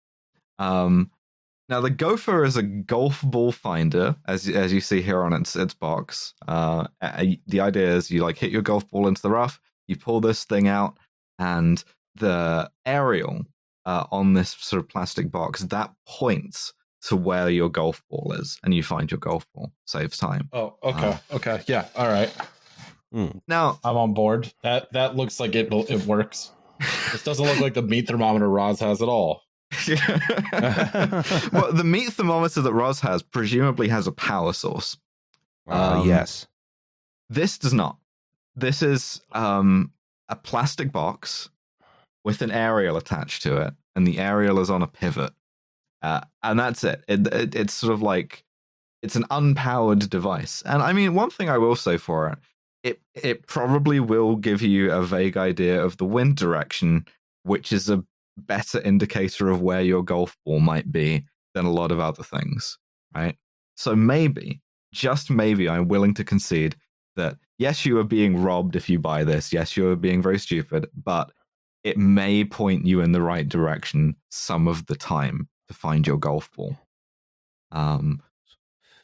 [0.58, 1.12] Um,
[1.70, 5.56] now the gopher is a golf ball finder, as as you see here on its
[5.56, 6.34] its box.
[6.48, 6.88] Uh,
[7.48, 10.44] the idea is you like hit your golf ball into the rough, you pull this
[10.44, 10.98] thing out,
[11.38, 11.84] and
[12.16, 13.46] the aerial
[13.86, 18.60] uh, on this sort of plastic box that points to where your golf ball is,
[18.64, 19.72] and you find your golf ball.
[19.86, 20.50] Saves time.
[20.52, 21.18] Oh, okay.
[21.32, 21.62] Okay.
[21.68, 21.86] Yeah.
[21.96, 22.34] All right.
[23.48, 24.52] Now, I'm on board.
[24.64, 26.52] That that looks like it it works.
[27.12, 29.44] This doesn't look like the meat thermometer Roz has at all.
[31.52, 34.98] well, the meat thermometer that Roz has presumably has a power source.
[35.68, 36.48] Uh, Um, yes.
[37.30, 37.98] This does not.
[38.56, 39.92] This is um,
[40.28, 41.50] a plastic box
[42.26, 45.32] with an aerial attached to it, and the aerial is on a pivot,
[46.02, 47.04] uh, and that's it.
[47.08, 47.56] It, it.
[47.56, 48.44] It's sort of like
[49.02, 50.62] it's an unpowered device.
[50.66, 52.40] And I mean, one thing I will say for it,
[52.84, 57.06] it it probably will give you a vague idea of the wind direction,
[57.44, 58.04] which is a
[58.48, 62.78] better indicator of where your golf ball might be than a lot of other things,
[63.16, 63.36] right?
[63.76, 64.62] So maybe,
[64.94, 66.76] just maybe, I'm willing to concede
[67.16, 69.54] that yes, you are being robbed if you buy this.
[69.54, 71.32] Yes, you are being very stupid, but
[71.84, 76.18] it may point you in the right direction some of the time to find your
[76.18, 76.78] golf ball.
[77.72, 78.22] Um,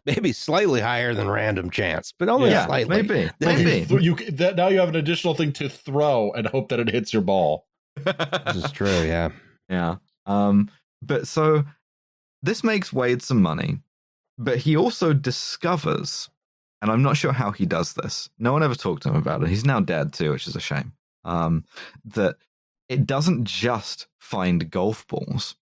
[0.05, 3.01] Maybe slightly higher than random chance, but only yeah, slightly.
[3.01, 4.03] maybe, Well, you maybe.
[4.03, 7.11] you that now you have an additional thing to throw and hope that it hits
[7.11, 7.65] your ball.
[7.95, 9.29] This is true, yeah.
[9.69, 9.95] Yeah.
[10.25, 10.69] Um,
[11.01, 11.63] but so
[12.41, 13.79] this makes Wade some money,
[14.37, 16.29] but he also discovers,
[16.81, 18.29] and I'm not sure how he does this.
[18.39, 19.49] No one ever talked to him about it.
[19.49, 20.93] He's now dead too, which is a shame.
[21.23, 21.63] Um,
[22.05, 22.35] that
[22.89, 25.55] it doesn't just find golf balls.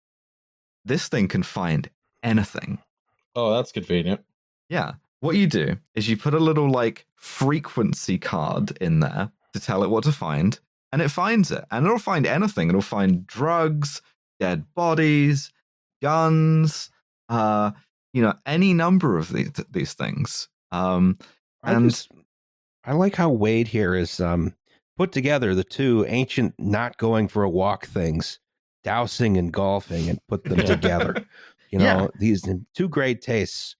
[0.84, 1.88] This thing can find
[2.22, 2.78] anything.
[3.34, 4.22] Oh, that's convenient.
[4.68, 4.94] Yeah.
[5.20, 9.84] What you do is you put a little like frequency card in there to tell
[9.84, 10.58] it what to find,
[10.92, 11.64] and it finds it.
[11.70, 12.68] And it'll find anything.
[12.68, 14.02] It'll find drugs,
[14.38, 15.50] dead bodies,
[16.02, 16.90] guns,
[17.28, 17.72] uh,
[18.12, 20.48] you know, any number of these these things.
[20.70, 21.18] Um,
[21.62, 22.10] I And- just-
[22.84, 24.54] I like how Wade here is um
[24.96, 28.38] put together the two ancient not going for a walk things,
[28.84, 31.24] dowsing and golfing, and put them together.
[31.70, 32.06] You know, Yeah.
[32.18, 33.76] these two great tastes.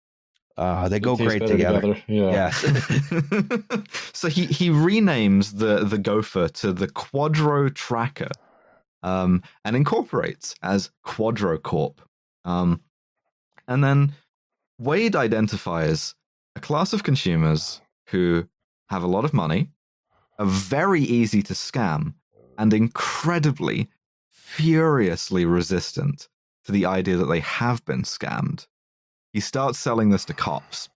[0.57, 1.97] Uh, they go It great better together.
[2.07, 2.31] Yeah.
[2.31, 2.61] Yes.
[4.13, 8.31] so he he renames the the gopher to the Quadro Tracker,
[9.03, 11.99] um, and incorporates as Quadrocorp.
[12.45, 12.81] Um,
[13.69, 14.13] and then
[14.79, 16.15] Wade identifies
[16.57, 18.47] a class of consumers who
[18.89, 19.71] have a lot of money,
[20.39, 22.15] are very easy to scam,
[22.59, 23.89] and incredibly,
[24.31, 26.29] furiously resistant
[26.65, 28.67] to the idea that they have been scammed.
[29.33, 30.89] He starts selling this to cops.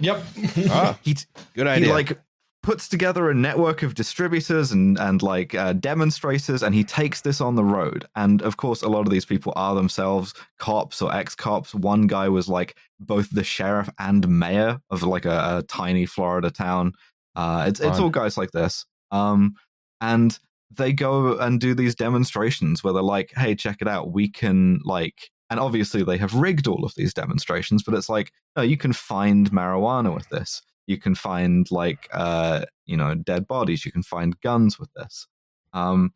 [0.00, 0.24] Yep.
[0.70, 1.16] Ah, He
[1.54, 2.18] good he like
[2.62, 7.40] puts together a network of distributors and and like uh, demonstrators and he takes this
[7.40, 8.06] on the road.
[8.14, 11.74] And of course a lot of these people are themselves cops or ex-cops.
[11.74, 16.50] One guy was like both the sheriff and mayor of like a, a tiny florida
[16.50, 16.92] town.
[17.34, 18.86] Uh it's it's all guys like this.
[19.10, 19.54] Um
[20.00, 20.38] and
[20.70, 24.12] they go and do these demonstrations where they're like hey check it out.
[24.12, 28.32] We can like and obviously they have rigged all of these demonstrations but it's like
[28.56, 30.62] no you can find marijuana with this.
[30.86, 33.84] You can find like uh you know dead bodies.
[33.84, 35.26] You can find guns with this.
[35.74, 36.12] Um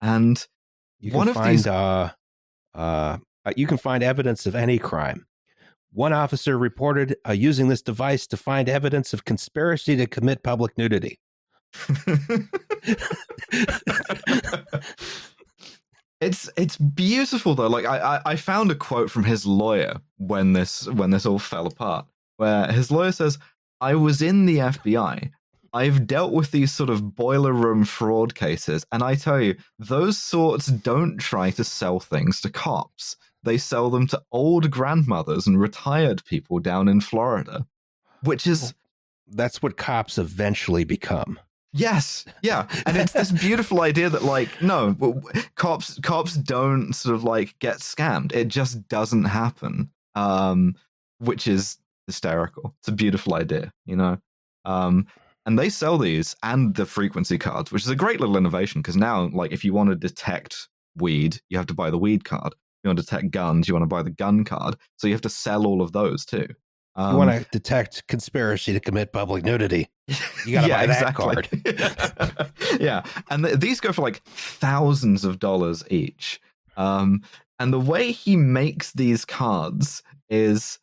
[0.00, 0.46] and
[1.00, 2.10] you can one of find these- uh,
[2.74, 3.18] uh,
[3.56, 5.26] you can find evidence of any crime.
[5.92, 10.78] One officer reported uh, using this device to find evidence of conspiracy to commit public
[10.78, 11.18] nudity.
[16.20, 17.66] it's it's beautiful though.
[17.68, 21.38] Like I, I I found a quote from his lawyer when this when this all
[21.38, 23.38] fell apart, where his lawyer says,
[23.80, 25.30] "I was in the FBI.
[25.72, 30.16] I've dealt with these sort of boiler room fraud cases, and I tell you, those
[30.16, 33.16] sorts don't try to sell things to cops.
[33.42, 37.66] They sell them to old grandmothers and retired people down in Florida,
[38.22, 38.74] which is."
[39.28, 41.40] That's what cops eventually become.
[41.76, 44.96] Yes, yeah, and it's this beautiful idea that like no,
[45.56, 48.34] cops cops don't sort of like get scammed.
[48.34, 50.74] It just doesn't happen, um,
[51.18, 52.74] which is hysterical.
[52.80, 54.18] It's a beautiful idea, you know.
[54.64, 55.06] Um,
[55.44, 58.96] and they sell these and the frequency cards, which is a great little innovation because
[58.96, 62.52] now, like, if you want to detect weed, you have to buy the weed card.
[62.52, 64.76] If you want to detect guns, you want to buy the gun card.
[64.96, 66.48] So you have to sell all of those too.
[66.96, 69.88] Um, you want to detect conspiracy to commit public nudity.
[70.46, 71.48] You gotta buy that card.
[72.80, 76.40] yeah, and th- these go for like thousands of dollars each.
[76.76, 77.22] Um,
[77.58, 80.78] and the way he makes these cards is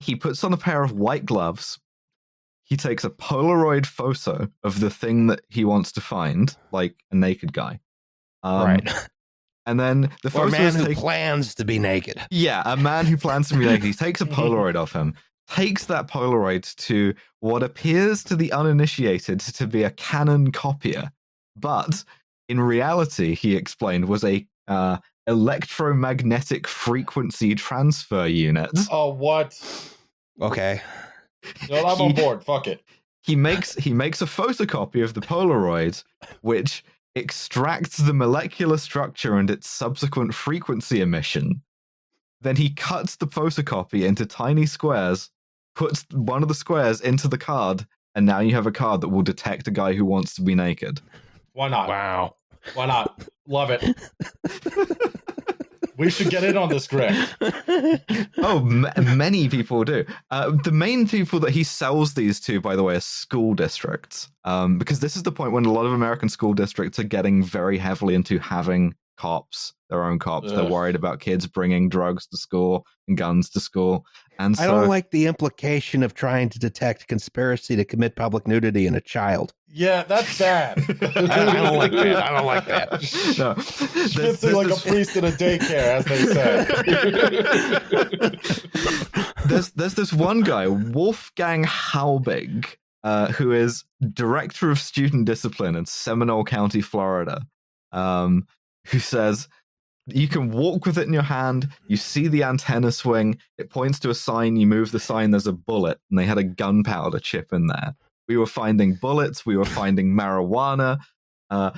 [0.00, 1.78] he puts on a pair of white gloves.
[2.64, 7.14] He takes a Polaroid photo of the thing that he wants to find, like a
[7.14, 7.80] naked guy.
[8.42, 8.90] Um, right.
[9.66, 12.20] And then the Or a man who taken- plans to be naked.
[12.30, 13.84] yeah, a man who plans to be naked.
[13.84, 15.14] He takes a Polaroid of him,
[15.48, 21.10] takes that Polaroid to what appears to the uninitiated to be a Canon copier,
[21.56, 22.04] but
[22.48, 28.70] in reality, he explained, was a uh, electromagnetic frequency transfer unit.
[28.90, 29.58] Oh, what?
[30.40, 30.80] Okay.
[31.68, 32.44] No, I'm on board.
[32.44, 32.82] Fuck it.
[33.22, 36.02] He makes he makes a photocopy of the Polaroid,
[36.42, 41.62] which extracts the molecular structure and its subsequent frequency emission.
[42.40, 45.30] Then he cuts the photocopy into tiny squares,
[45.74, 49.08] puts one of the squares into the card, and now you have a card that
[49.08, 51.00] will detect a guy who wants to be naked.
[51.52, 51.88] Why not?
[51.88, 52.36] Wow.
[52.74, 53.28] Why not?
[53.46, 53.84] Love it.
[55.96, 57.14] we should get in on this, Greg.
[58.38, 60.04] oh, m- many people do.
[60.30, 64.28] Uh, the main people that he sells these to, by the way, are school districts.
[64.44, 67.42] Um, because this is the point when a lot of American school districts are getting
[67.42, 70.50] very heavily into having cops, their own cops.
[70.52, 74.04] They're worried about kids bringing drugs to school and guns to school.
[74.38, 78.48] And so, I don't like the implication of trying to detect conspiracy to commit public
[78.48, 79.54] nudity in a child.
[79.68, 80.78] Yeah, that's bad.
[80.78, 80.82] I,
[81.26, 82.16] I don't like that.
[82.16, 82.90] I don't like that.
[83.38, 86.64] no, Fits There's- in like there's a priest in a daycare, as they say.
[89.46, 92.66] there's there's this one guy, Wolfgang Halbig,
[93.04, 97.40] uh, who is director of student discipline in Seminole County, Florida,
[97.92, 98.46] um,
[98.86, 99.48] who says
[100.06, 101.68] you can walk with it in your hand.
[101.88, 103.38] You see the antenna swing.
[103.56, 104.56] It points to a sign.
[104.56, 105.30] You move the sign.
[105.30, 107.94] There's a bullet, and they had a gunpowder chip in there.
[108.28, 109.46] We were finding bullets.
[109.46, 110.98] We were finding marijuana.
[111.50, 111.70] Uh,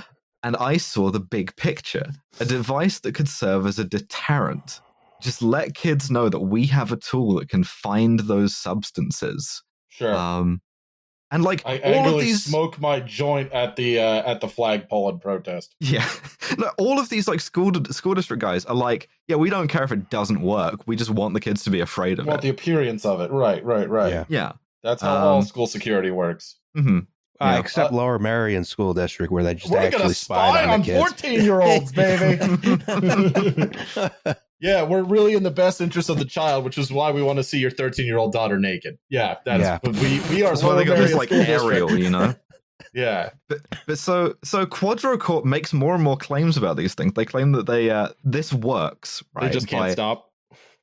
[0.43, 4.81] and I saw the big picture a device that could serve as a deterrent.
[5.21, 9.63] Just let kids know that we have a tool that can find those substances.
[9.89, 10.15] Sure.
[10.15, 10.61] Um,
[11.31, 15.09] and like I all of these, smoke my joint at the uh, at the flagpole
[15.11, 15.75] in protest.
[15.81, 16.09] yeah,
[16.59, 19.83] no, all of these like school school district guys are like, yeah, we don't care
[19.83, 20.87] if it doesn't work.
[20.87, 22.43] We just want the kids to be afraid of Want it.
[22.43, 23.31] the appearance of it.
[23.31, 24.13] Right, right, right.
[24.13, 24.25] Yeah.
[24.29, 24.53] yeah.
[24.83, 26.57] That's how all Um, school security works.
[26.75, 27.01] hmm
[27.41, 27.59] Uh, Yeah.
[27.61, 31.43] except Lower Merion School District, where they just We're actually gonna spy on on 14
[31.43, 32.39] year olds, baby.
[34.61, 37.37] yeah, we're really in the best interest of the child, which is why we want
[37.39, 38.99] to see your 13 year old daughter naked.
[39.11, 39.79] Yeah, that's Yeah.
[39.85, 41.63] we we are That's why they got this like School District.
[41.63, 42.35] aerial, you know.
[42.95, 43.31] Yeah,
[43.87, 47.13] But so so Quadrocorp makes more and more claims about these things.
[47.15, 49.47] They claim that they uh this works, right?
[49.49, 50.31] they just can't by- stop.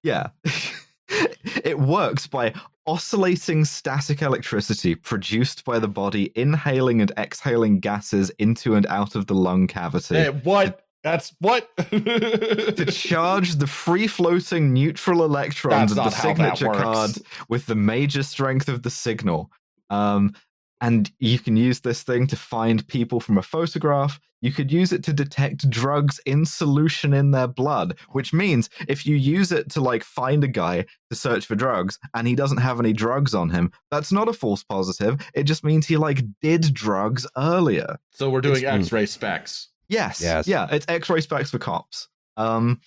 [0.03, 0.27] Yeah.
[1.63, 2.54] it works by
[2.86, 9.28] oscillating static electricity produced by the body inhaling and exhaling gases into and out of
[9.28, 10.86] the lung cavity Hey, what?
[11.04, 11.69] That's what?
[11.91, 17.12] to charge the free floating neutral electrons of the not how that signature card
[17.49, 19.52] with the major strength of the signal.
[19.89, 20.34] Um,
[20.80, 24.19] and you can use this thing to find people from a photograph.
[24.43, 29.06] You could use it to detect drugs in solution in their blood, which means if
[29.06, 32.57] you use it to like find a guy to search for drugs and he doesn't
[32.57, 35.26] have any drugs on him, that's not a false positive.
[35.34, 37.97] It just means he like did drugs earlier.
[38.11, 39.70] so we're doing It's- X-ray specs.
[39.88, 40.22] Yes.
[40.22, 40.45] Yes.
[40.47, 42.09] Yeah, it's X-ray specs for cops.
[42.36, 42.82] Um,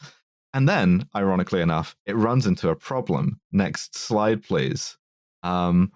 [0.52, 3.40] and then, ironically enough, it runs into a problem.
[3.50, 4.96] Next slide, please.
[5.42, 5.92] Um,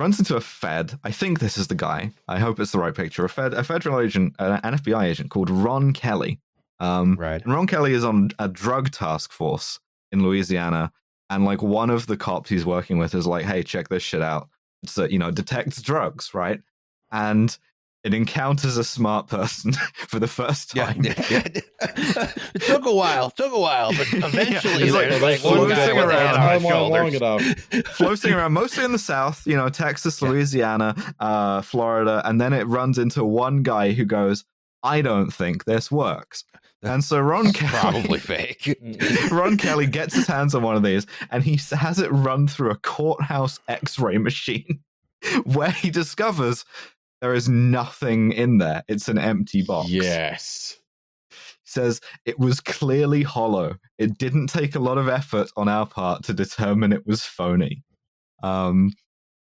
[0.00, 0.98] runs into a Fed.
[1.04, 2.10] I think this is the guy.
[2.26, 3.24] I hope it's the right picture.
[3.24, 6.40] A Fed, a federal agent, uh, an FBI agent called Ron Kelly.
[6.80, 7.42] Um, Right.
[7.44, 9.78] and Ron Kelly is on a drug task force
[10.10, 10.90] in Louisiana,
[11.28, 14.22] and like one of the cops he's working with is like, "Hey, check this shit
[14.22, 14.48] out."
[14.82, 16.60] It's uh, you know detects drugs, right?
[17.12, 17.56] And
[18.02, 19.72] it encounters a smart person
[20.08, 21.02] for the first Yeah, time.
[21.04, 23.30] it took a while.
[23.30, 26.26] Took a while, but eventually, it's like- like floating guy with a around.
[26.26, 27.86] hand on his Time long, long enough.
[27.96, 30.28] floating around mostly in the south you know texas Yeah.
[30.28, 34.44] louisiana uh, florida and then it runs into one guy who goes
[34.82, 36.44] i don't think this works
[36.82, 38.78] and so ron kelly Probably fake.
[39.30, 42.70] ron kelly gets his hands on one of these and he has it run through
[42.70, 44.80] a courthouse x-ray machine
[45.44, 46.64] where he discovers
[47.20, 50.76] there is nothing in there it's an empty box Yes.
[51.64, 53.76] says it was clearly hollow.
[53.98, 57.84] It didn't take a lot of effort on our part to determine it was phony.
[58.42, 58.92] Um,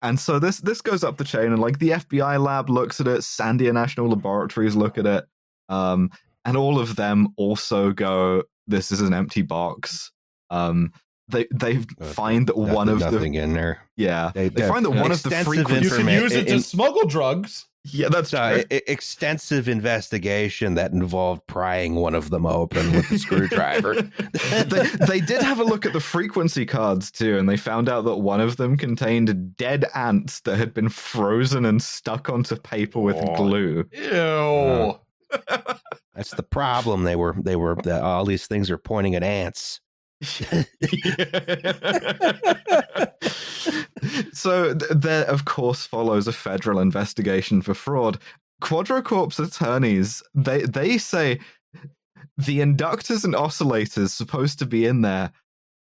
[0.02, 3.08] and so this this goes up the chain, and like the FBI lab looks at
[3.08, 5.24] it, Sandia National Laboratories look at it,
[5.70, 6.10] um,
[6.44, 10.12] and all of them also go, "This is an empty box."
[10.50, 10.92] Um,
[11.28, 13.78] they they Uh, find that one Nothing- of the nothing in there.
[13.96, 16.54] yeah They- they find that one of the extensive frequent You can use it to
[16.54, 17.66] in- smuggle drugs.
[17.84, 18.78] yeah that's Uh, true.
[18.86, 23.94] extensive investigation that involved prying one of them open with a screwdriver.
[24.66, 28.04] they, they did have a look at the frequency cards too, and they found out
[28.06, 33.00] that one of them contained dead ants that had been frozen and stuck onto paper
[33.00, 33.36] with Oh.
[33.36, 33.84] glue.
[33.92, 34.98] Ew.
[36.14, 37.02] That's the problem.
[37.04, 39.80] They were they were the, all these things are pointing at ants.
[44.32, 48.18] so th- there, of course, follows a federal investigation for fraud.
[48.62, 51.40] Quadrocorp's attorneys they they say
[52.36, 55.32] the inductors and oscillators supposed to be in there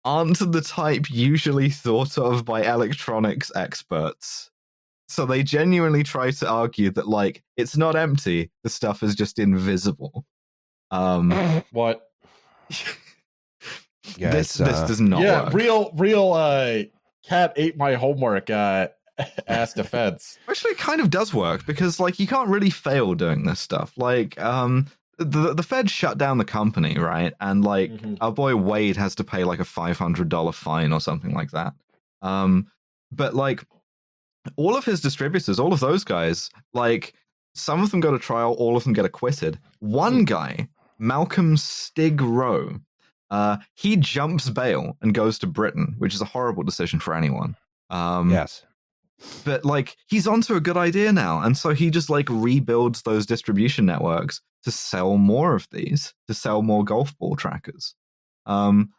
[0.04, 4.50] aren't the type usually thought of by electronics experts.
[5.08, 9.40] So they genuinely try to argue that like it's not empty, the stuff is just
[9.40, 10.26] invisible.
[10.90, 11.32] Um
[11.72, 12.02] What?
[14.18, 15.54] Yeah, this this uh, does not yeah, work.
[15.54, 16.34] real, real.
[16.34, 16.84] Uh,
[17.24, 18.50] cat ate my homework.
[18.50, 18.88] Uh,
[19.48, 20.40] ass defense.
[20.50, 23.94] Actually, it kind of does work because, like, you can't really fail doing this stuff.
[23.98, 24.88] Like, um,
[25.18, 27.34] the the Fed shut down the company, right?
[27.40, 28.18] And like, Mhm.
[28.22, 31.52] our boy Wade has to pay like a five hundred dollar fine or something like
[31.52, 31.74] that.
[32.24, 32.68] Um,
[33.12, 33.64] but like,
[34.56, 37.14] all of his distributors, all of those guys, like,
[37.54, 39.60] some of them go to trial, all of them get acquitted.
[39.80, 42.80] One guy, Malcolm Stig Rowe,
[43.32, 47.56] uh, he jumps bail and goes to Britain, which is a horrible decision for anyone.
[47.90, 48.64] Um, yes.
[49.44, 53.26] but like he's onto a good idea now and so he just like rebuilds those
[53.26, 57.94] distribution networks to sell more of these to sell more golf ball trackers.
[58.46, 58.92] Um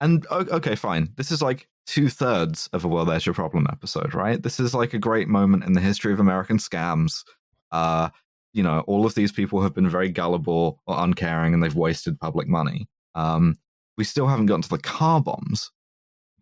[0.00, 1.10] and okay fine.
[1.16, 4.42] This is like two-thirds of a well there's your problem episode right?
[4.42, 7.22] This is like a great moment in the history of american scams.
[7.70, 8.08] Uh
[8.52, 12.18] you know all of these people have been very gullible or uncaring and they've wasted
[12.18, 12.88] public money.
[13.14, 13.56] Um
[14.00, 15.70] we still haven't gotten to the car bombs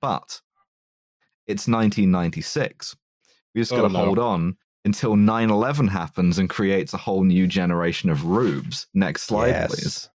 [0.00, 0.40] but
[1.46, 2.94] it's 1996
[3.54, 4.04] we just got to Oh, no.
[4.04, 8.86] hold on until 9-11 happens and creates a whole new generation of rubes.
[8.94, 9.74] Next slide, Yes.
[9.74, 10.08] please.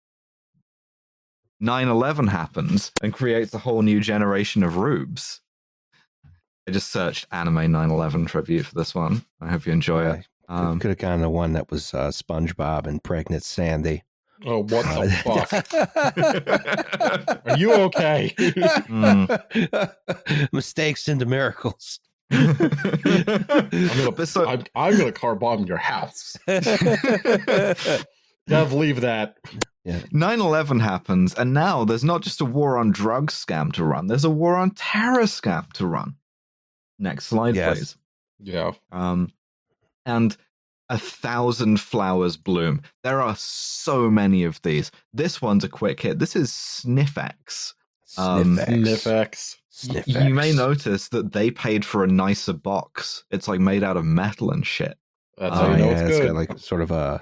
[1.61, 5.41] 9-11 happens and creates a whole new generation of rubes.
[6.67, 9.23] I just searched anime 9-11 tribute for this one.
[9.41, 10.27] I hope you enjoy it.
[10.47, 14.03] Um, Could have gone the one that was uh, SpongeBob and pregnant Sandy.
[14.45, 15.53] Oh, what the fuck?
[17.45, 18.33] Are you okay?
[18.37, 20.49] mm.
[20.53, 21.99] Mistakes into miracles.
[22.31, 26.37] I'm gonna, But so- I'm, I'm gonna car bomb your house.
[26.47, 26.63] Dev,
[28.73, 29.37] leave that.
[29.87, 34.25] 9-11 happens and now there's not just a war on drugs scam to run there's
[34.25, 36.13] a war on terror scam to run
[36.99, 37.77] next slide Yes.
[37.79, 37.97] please
[38.39, 38.73] Yeah.
[38.91, 39.31] um,
[40.05, 40.37] and
[40.91, 42.81] a thousand flowers bloom.
[43.03, 44.91] There are so many of these.
[45.13, 46.19] This one's a quick hit.
[46.19, 47.73] This is Sniffex.
[48.17, 49.55] Um, Nifx.
[49.69, 53.23] Sniff you may notice that they paid for a nicer box.
[53.31, 54.97] It's like made out of metal and shit.
[55.37, 56.27] That's Oh, how you know yeah, it's it's good.
[56.27, 57.21] got like sort of a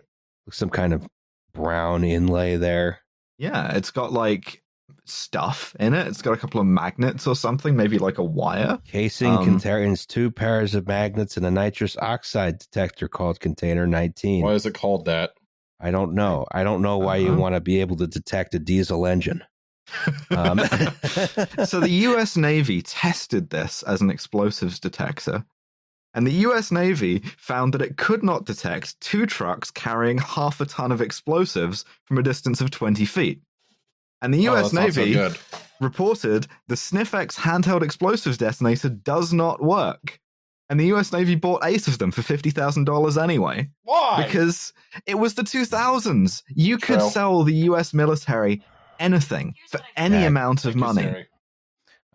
[0.52, 1.08] some kind of
[1.54, 3.00] brown inlay there.
[3.38, 4.64] yeah it's got like
[5.06, 8.80] stuff in it it's got a couple of magnets or something maybe like a wire
[8.86, 14.44] Casing Um, contains two pairs of magnets and a nitrous oxide detector called container 19.
[14.44, 15.32] Why is it called that?
[15.80, 16.46] I don't know.
[16.52, 17.40] I don't know why you Uh-huh.
[17.42, 19.44] want to be able to detect a diesel engine.
[20.30, 20.60] Um,
[21.66, 25.46] so the US Navy tested this as an explosives detector.
[26.14, 30.66] And the US Navy found that it could not detect two trucks carrying half a
[30.66, 33.42] ton of explosives from a distance of 20 feet.
[34.22, 35.36] And the Oh, US that's not so Navy
[35.80, 40.20] reported the Sniffex handheld explosives detonator does not work.
[40.70, 44.24] And the US Navy bought eight of them for $50,000 anyway Why?
[44.26, 44.72] because
[45.08, 46.44] it was the 2000s.
[46.50, 48.62] You could sell the US military
[49.00, 51.04] anything for any Yeah, amount of money.
[51.04, 51.26] Siri.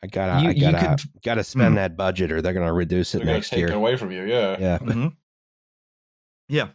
[0.02, 1.74] I gotta, You- I gotta, could- gotta spend Hmm.
[1.76, 3.68] that budget, or they're gonna reduce it They're gonna next take year.
[3.68, 4.24] it away from you.
[4.26, 4.57] Yeah.
[4.61, 5.16] Yeah, Mhm.
[6.48, 6.68] Yeah.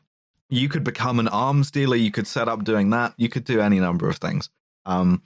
[0.50, 1.96] You could become an arms dealer.
[1.96, 3.14] You could set up doing that.
[3.18, 4.50] You could do any number of things.
[4.86, 5.22] Um,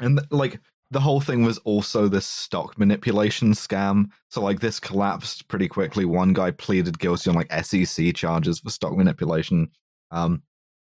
[0.00, 0.60] and like
[0.90, 4.06] the whole thing was also this stock manipulation scam.
[4.28, 6.04] So like this collapsed pretty quickly.
[6.04, 9.68] One guy pleaded guilty on like SEC charges for stock manipulation.
[10.10, 10.42] Um,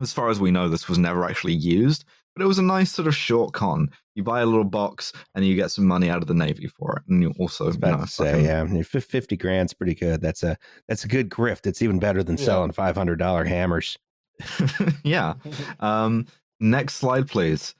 [0.01, 2.91] as far as we know, this was never actually used, but it was a nice
[2.91, 3.89] sort of short con.
[4.15, 6.95] You buy a little box and you get some money out of the navy for
[6.97, 9.37] it, and you also was you know, to say, fucking- yeah, I mean, fif- fifty
[9.37, 10.21] grand's pretty good.
[10.21, 11.67] That's a that's a good grift.
[11.67, 12.45] It's even better than Yeah.
[12.45, 13.97] selling five hundred dollar hammers.
[15.03, 15.33] yeah.
[15.79, 16.25] Um,
[16.59, 17.75] next slide, please.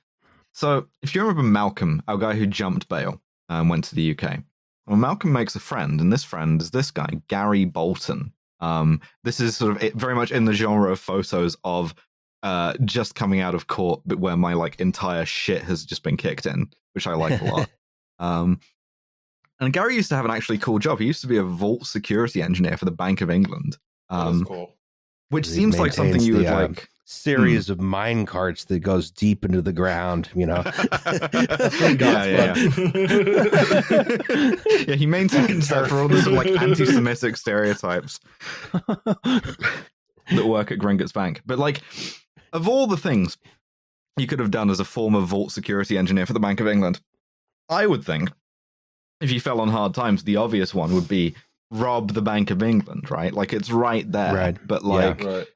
[0.54, 4.39] So, if you remember Malcolm, our guy who jumped bail and went to the UK,
[4.88, 8.34] well, Malcolm makes a friend, and this friend is this guy, Gary Bolton.
[8.60, 11.95] Um, this is sort of it- very much in the genre of photos of
[12.43, 16.18] uh, just coming out of court, but where my like entire shit has just been
[16.18, 17.70] kicked in, which I like a lot.
[18.20, 18.60] Um,
[19.60, 20.99] and Gary used to have an actually cool job.
[20.99, 23.80] He used to be a vault security engineer for the Bank of England,
[24.12, 24.76] um, That's cool.
[25.32, 26.80] Which He seems like something you would the, like.
[26.80, 26.86] Hmm.
[27.04, 30.30] Series of mine carts that goes deep into the ground.
[30.34, 30.64] You know,
[31.06, 32.56] yeah, yeah, yeah.
[34.88, 38.22] yeah, he maintains that for all the sort of, like anti-Semitic stereotypes
[38.72, 41.42] that work at Gringotts Bank.
[41.46, 41.82] But like,
[42.54, 43.38] of all the things
[44.16, 47.02] you could have done as a former vault security engineer for the Bank of England,
[47.68, 48.32] I would think
[49.20, 51.36] if you fell on hard times, the obvious one would be
[51.72, 53.34] rob the Bank of England, right?
[53.34, 54.34] Like it's right there.
[54.36, 54.58] Right.
[54.68, 54.90] But Yeah.
[54.90, 55.48] like Right.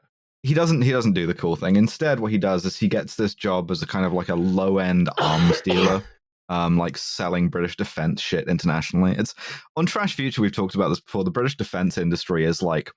[0.43, 1.75] he doesn't he doesn't do the cool thing.
[1.75, 4.35] Instead, what he does is he gets this job as a kind of like a
[4.35, 6.01] low end arms dealer,
[6.49, 9.13] um, like selling British defense shit internationally.
[9.17, 9.35] It's
[9.75, 10.41] on Trash Future.
[10.41, 11.23] We've talked about this before.
[11.23, 12.91] The British defense industry is like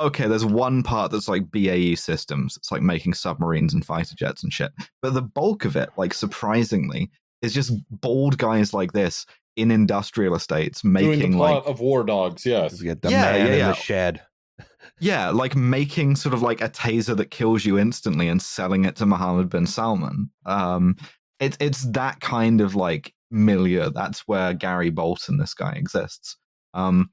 [0.00, 0.26] okay.
[0.26, 2.56] There's one part that's like BAE systems.
[2.56, 4.72] It's like making submarines and fighter jets and shit.
[5.02, 7.10] But the bulk of it, like surprisingly,
[7.42, 12.04] is just bald guys like this in industrial estates Doing making the like of War
[12.04, 12.44] Dogs.
[12.44, 12.78] Yes.
[12.80, 13.68] you get the Yeah, man yeah, in yeah.
[13.68, 14.22] the shed.
[15.00, 18.94] Yeah, like making sort of like a taser that kills you instantly and selling it
[18.96, 20.30] to Mohammed bin Salman.
[20.46, 20.96] Um,
[21.40, 23.90] it's it's that kind of like milieu.
[23.90, 26.36] That's where Gary Bolton, this guy, exists.
[26.74, 27.10] Um,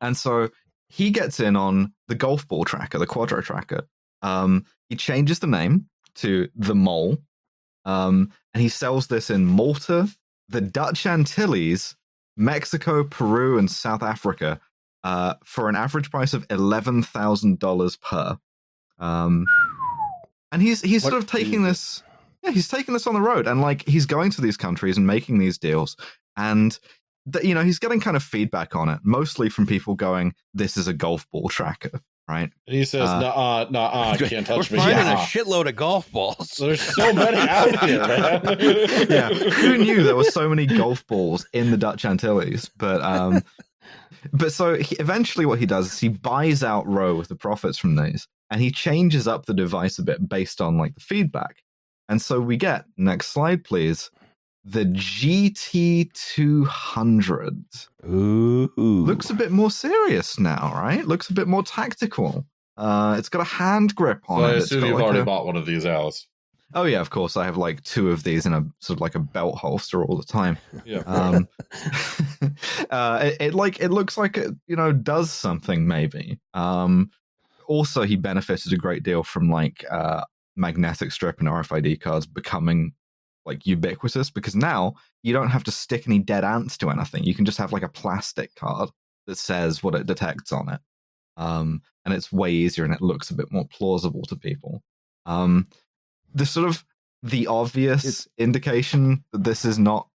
[0.00, 0.48] and so
[0.88, 3.86] he gets in on the golf ball tracker, the Quadro tracker.
[4.22, 5.86] Um, he changes the name
[6.16, 7.18] to the Mole,
[7.84, 10.08] um, and he sells this in Malta,
[10.48, 11.96] the Dutch Antilles,
[12.36, 14.60] Mexico, Peru, and South Africa
[15.04, 18.38] uh, for an average price of eleven thousand dollars per.
[18.98, 19.46] Um,
[20.52, 22.02] and he's he's What sort of taking is- this.
[22.42, 25.06] Yeah, he's taking this on the road, and like he's going to these countries and
[25.06, 25.96] making these deals,
[26.36, 26.78] and
[27.32, 30.76] th- you know he's getting kind of feedback on it, mostly from people going, "This
[30.76, 32.50] is a golf ball tracker," right?
[32.66, 35.14] And he says, Uh, "Nah, nah, uh, can't touch We're me." finding Yeah.
[35.22, 36.56] a shitload of golf balls.
[36.60, 38.40] There's so many out here, man.
[39.10, 42.70] yeah, who knew there were so many golf balls in the Dutch Antilles?
[42.76, 43.42] But um,
[44.32, 47.78] but so he, eventually, what he does is he buys out Row with the profits
[47.78, 51.62] from these, and he changes up the device a bit based on like the feedback.
[52.08, 54.10] And so we get next slide, please.
[54.68, 57.64] The GT two hundred
[58.04, 61.06] Ooh, looks a bit more serious now, right?
[61.06, 62.44] Looks a bit more tactical.
[62.76, 64.56] Uh, it's got a hand grip on So it.
[64.56, 66.26] It's assume you've like already a- bought one of these, Alice.
[66.74, 67.36] Oh yeah, of course.
[67.36, 70.16] I have like two of these in a sort of like a belt holster all
[70.16, 70.58] the time.
[70.84, 71.02] Yeah.
[71.06, 71.48] Um,
[72.90, 76.40] uh, it, it like it looks like it you know does something maybe.
[76.54, 77.10] Um,
[77.68, 80.24] also, he benefited a great deal from like uh,
[80.56, 82.92] magnetic strip and RFID cards becoming
[83.46, 87.24] like ubiquitous because now you don't have to stick any dead ants to anything.
[87.24, 88.90] You can just have like a plastic card
[89.26, 90.80] that says what it detects on it.
[91.36, 94.82] Um, and it's way easier and it looks a bit more plausible to people.
[95.26, 95.66] Um,
[96.34, 96.84] the sort of
[97.22, 100.08] the obvious indication that this is not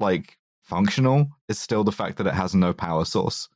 [0.00, 3.48] like functional is still the fact that it has no power source.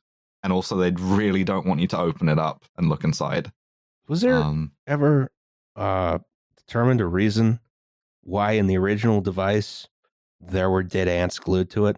[0.43, 3.51] And also, they really don't want you to open it up and look inside.
[4.07, 5.31] was there Um, ever
[5.75, 6.17] uh,
[6.57, 7.59] determined a reason
[8.23, 9.87] why in the original device
[10.39, 11.97] there were dead ants glued to it?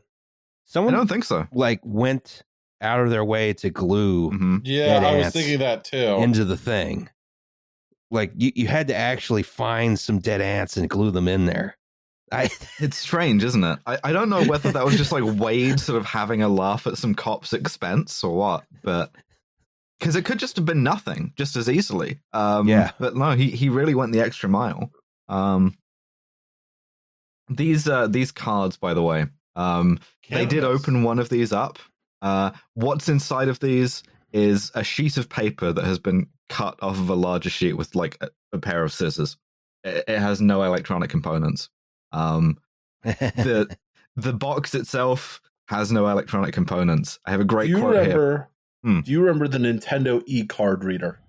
[0.66, 1.48] Someone I Someone don't think so.
[1.54, 2.42] like went
[2.82, 5.98] out of their way to glue hmm Yeah, Dead I was thinking that too.
[6.20, 7.10] into the thing.
[8.12, 11.78] Like you, you had to actually find some dead ants and glue them in there.
[12.32, 12.50] I
[12.80, 13.80] It's strange, isn't it?
[13.86, 16.86] I, I don't know whether that was just like Wade sort of having a laugh
[16.88, 19.12] at some cop's expense or what, but
[20.00, 22.20] because it could just have been nothing just as easily.
[22.34, 22.92] Um, Yeah.
[23.00, 24.92] But no, he, he really went the extra mile.
[25.30, 25.76] Um,
[27.56, 30.00] these uh, these cards, by the way, um,
[30.30, 31.80] they did open one of these up.
[32.22, 36.98] Uh, what's inside of these is a sheet of paper that has been cut off
[36.98, 39.38] of a larger sheet with like a, a pair of scissors.
[39.84, 41.70] It, it has no electronic components.
[42.12, 42.58] Um,
[43.04, 43.76] the
[44.16, 47.20] the box itself has no electronic components.
[47.26, 48.50] I have a great do you quote here.
[48.84, 49.02] Hmm.
[49.02, 51.20] Do you remember the Nintendo e card reader?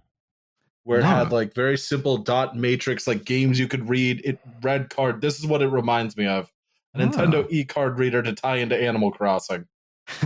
[0.85, 4.21] Where it had like very simple dot matrix, like games you could read.
[4.25, 5.23] It red card.
[5.23, 6.53] This is what it reminds me of:
[6.95, 6.99] a.
[6.99, 9.67] Nintendo e card reader to tie into Animal Crossing,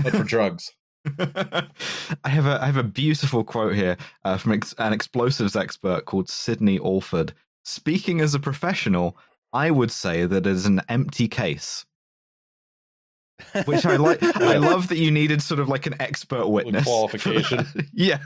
[0.03, 0.73] but for drugs.
[1.19, 6.05] I have a I have a beautiful quote here uh, from ex- an explosives expert
[6.07, 7.33] called Sidney Alford.
[7.65, 9.17] Speaking as a professional,
[9.53, 11.85] I would say that it is an empty case.
[13.67, 14.23] Which I like.
[14.37, 17.67] I love that you needed sort of like an expert witness for qualification.
[17.93, 18.19] Yeah,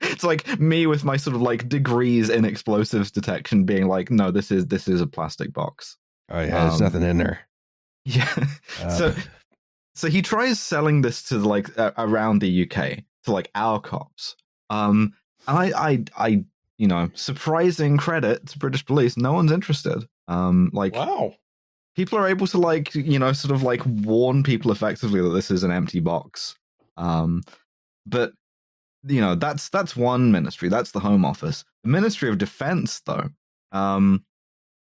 [0.00, 4.30] it's like me with my sort of like degrees in explosives detection, being like, no,
[4.30, 5.96] this is this is a plastic box.
[6.30, 7.40] Oh yeah, there's Um, nothing in there.
[8.04, 8.32] Yeah.
[8.82, 9.14] Uh, so
[9.94, 14.36] so he tries selling this to like uh, around the UK to like our cops.
[14.68, 15.14] Um,
[15.48, 16.44] and I, I, I,
[16.76, 19.16] you know, surprising credit to British police.
[19.16, 20.06] No one's interested.
[20.28, 21.34] Um, like Wow.
[21.96, 25.50] People are able to like, you know, sort of like warn people effectively that this
[25.50, 26.54] is an empty box.
[26.96, 27.42] Um,
[28.06, 28.32] but
[29.04, 30.68] you know, that's that's one ministry.
[30.68, 31.64] That's the Home Office.
[31.84, 33.28] The Ministry of Defense, though,
[33.72, 34.24] um,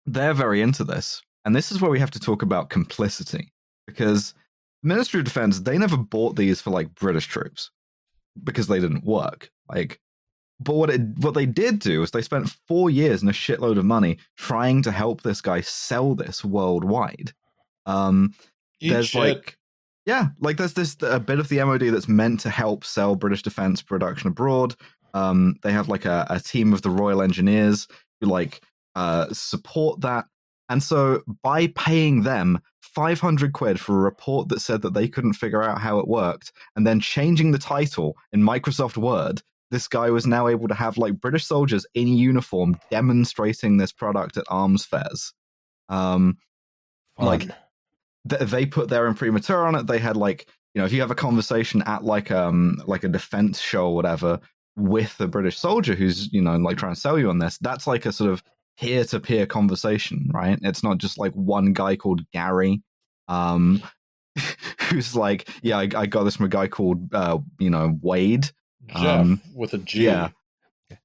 [0.07, 3.53] they're very into this, and this is where we have to talk about complicity
[3.87, 4.35] because
[4.83, 7.71] Ministry of Defense they never bought these for like British troops
[8.45, 9.51] because they didn't work.
[9.69, 10.01] Like,
[10.65, 13.79] but what it what they did do is they spent four years and a shitload
[13.79, 17.33] of money trying to help this guy sell this worldwide.
[17.87, 18.35] Um,
[18.81, 19.21] Eat there's shit.
[19.21, 19.59] like
[20.07, 23.43] yeah like there's this a bit of the mod that's meant to help sell british
[23.43, 24.75] defense production abroad
[25.15, 27.87] um they have like a, a team of the royal engineers
[28.21, 28.63] who like
[28.95, 30.25] uh support that
[30.69, 35.35] and so by paying them 500 quid for a report that said that they couldn't
[35.35, 39.43] figure out how it worked and then changing the title in microsoft word
[39.73, 44.37] this guy was now able to have like british soldiers in uniform demonstrating this product
[44.37, 45.33] at arms fairs
[45.89, 46.37] um
[47.19, 47.49] like,
[48.29, 49.87] th- they put their imprimatur on it.
[49.87, 53.09] They had like you know if you have a conversation at like um like a
[53.09, 54.41] defense show or whatever
[54.77, 57.87] with a British soldier who's you know like trying to sell you on this, that's
[57.87, 58.43] like a sort of
[58.79, 60.59] peer to peer conversation, right?
[60.63, 62.83] It's not just like one guy called Gary.
[63.29, 63.83] Um,
[64.89, 68.51] who's like, yeah, I, I got this from a guy called, uh, you know, Wade.
[68.89, 70.05] Jeff um, with a G.
[70.05, 70.29] yeah.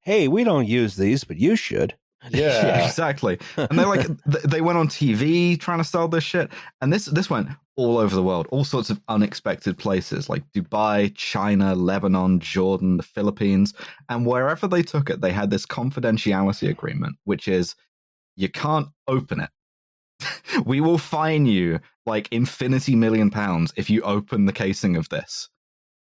[0.01, 1.95] hey, we don't use these, but you should.
[2.31, 2.85] Yeah.
[2.85, 3.39] exactly.
[3.55, 6.51] And they like they went on TV trying to sell this shit,
[6.81, 11.13] and this this went all over the world, all sorts of unexpected places like Dubai,
[11.15, 13.73] China, Lebanon, Jordan, the Philippines,
[14.09, 17.75] and wherever they took it, they had this confidentiality agreement, which is
[18.35, 19.51] you can't open it.
[20.65, 25.49] we will fine you like infinity million pounds if you open the casing of this.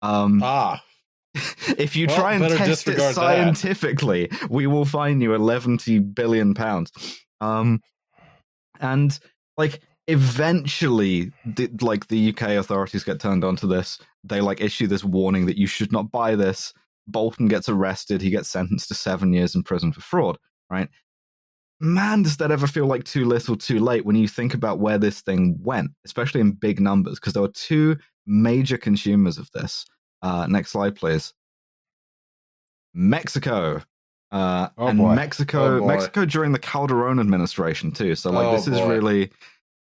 [0.02, 0.82] Um, Ah.
[1.78, 3.16] if you Well, try and test it disregard that.
[3.16, 5.80] scientifically, we will fine you 11
[6.14, 6.92] billion pounds.
[7.42, 7.82] Um,
[8.80, 9.18] and
[9.58, 14.00] like eventually, the, like the UK authorities get turned onto this.
[14.24, 16.74] They like issue this warning that you should not buy this.
[17.08, 18.22] Bolton gets arrested.
[18.22, 20.38] He gets sentenced to seven years in prison for fraud.
[20.70, 20.90] Right?
[21.80, 24.98] Man, does that ever feel like too little, too late when you think about where
[24.98, 27.20] this thing went, especially in big numbers?
[27.20, 29.86] Because there were two major consumers of this.
[30.22, 31.34] Uh, next slide, please.
[32.94, 33.82] Mexico.
[34.32, 35.16] Uh, Oh, and boy.
[35.16, 35.88] Mexico, Oh.
[35.88, 38.16] Mexico during the Calderon administration too.
[38.16, 38.90] So like Oh, this is boy.
[38.90, 39.32] really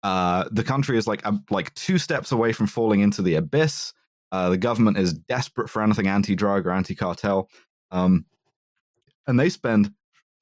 [0.03, 3.93] uh, the country is like um, like two steps away from falling into the abyss.
[4.30, 7.49] Uh, the government is desperate for anything anti-drug or anti-cartel,
[7.91, 8.24] um,
[9.26, 9.93] and they spend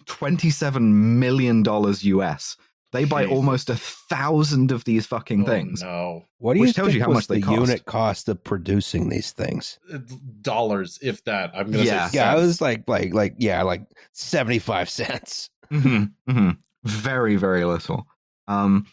[0.05, 2.57] twenty-seven million dollars US.
[2.93, 5.83] They buy almost a thousand of these fucking Oh, things.
[5.83, 6.25] no.
[6.39, 7.61] What do you tells think you how much the cost.
[7.61, 9.79] unit cost of producing these things?
[9.93, 9.99] Uh,
[10.41, 11.51] Dollars, if that.
[11.55, 12.09] I'm gonna Yeah.
[12.09, 12.47] say Yeah, it cents.
[12.47, 13.83] was like like like yeah, like
[14.13, 15.51] seventy five cents.
[15.71, 16.51] hmm hmm
[16.85, 18.07] Very, very little.
[18.49, 18.87] Um,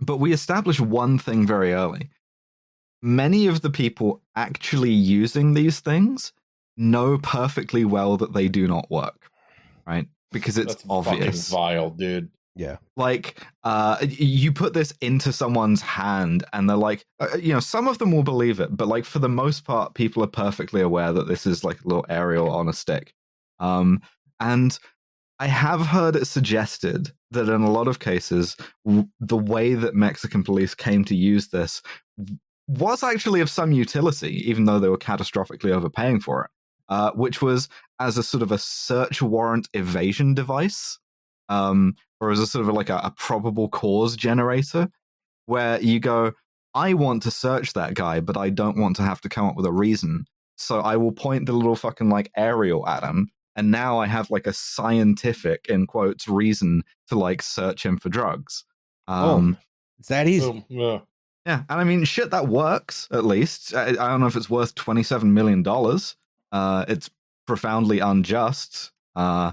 [0.00, 2.10] but we established one thing very early.
[3.02, 6.32] Many of the people actually using these things
[6.76, 9.30] know perfectly well that they do not work,
[9.86, 10.06] right?
[10.32, 11.48] Because it's That's fucking obvious.
[11.50, 12.30] vile, dude.
[12.58, 17.60] Yeah, Like, uh, you put this into someone's hand, and they're like, uh, you know,
[17.60, 20.80] some of them will believe it, but like for the most part, people are perfectly
[20.80, 23.14] aware that this is like a little aerial on a stick.
[23.60, 24.02] Um,
[24.40, 24.76] and
[25.38, 29.94] I have heard it suggested that in a lot of cases, w- the way that
[29.94, 31.80] Mexican police came to use this
[32.66, 36.50] was actually of some utility, even though they were catastrophically overpaying for it,
[36.88, 37.68] uh, which was
[38.00, 40.98] as a sort of a search warrant evasion device,
[41.48, 44.88] um, or as a sort of like a, a probable cause generator,
[45.46, 46.32] where you go,
[46.74, 49.56] I want to search that guy, but I don't want to have to come up
[49.56, 50.26] with a reason.
[50.56, 54.30] So I will point the little fucking like aerial at him, and now I have
[54.30, 58.64] like a scientific in quotes reason to like search him for drugs.
[59.06, 59.56] Um,
[60.00, 60.50] is that easy?
[60.50, 60.64] Boom.
[60.68, 60.98] Yeah.
[61.46, 63.74] Yeah, and I mean, shit, that works at least.
[63.74, 66.14] I, I don't know if it's worth twenty-seven million dollars.
[66.52, 67.08] Uh, it's
[67.46, 68.92] profoundly unjust.
[69.16, 69.52] Uh,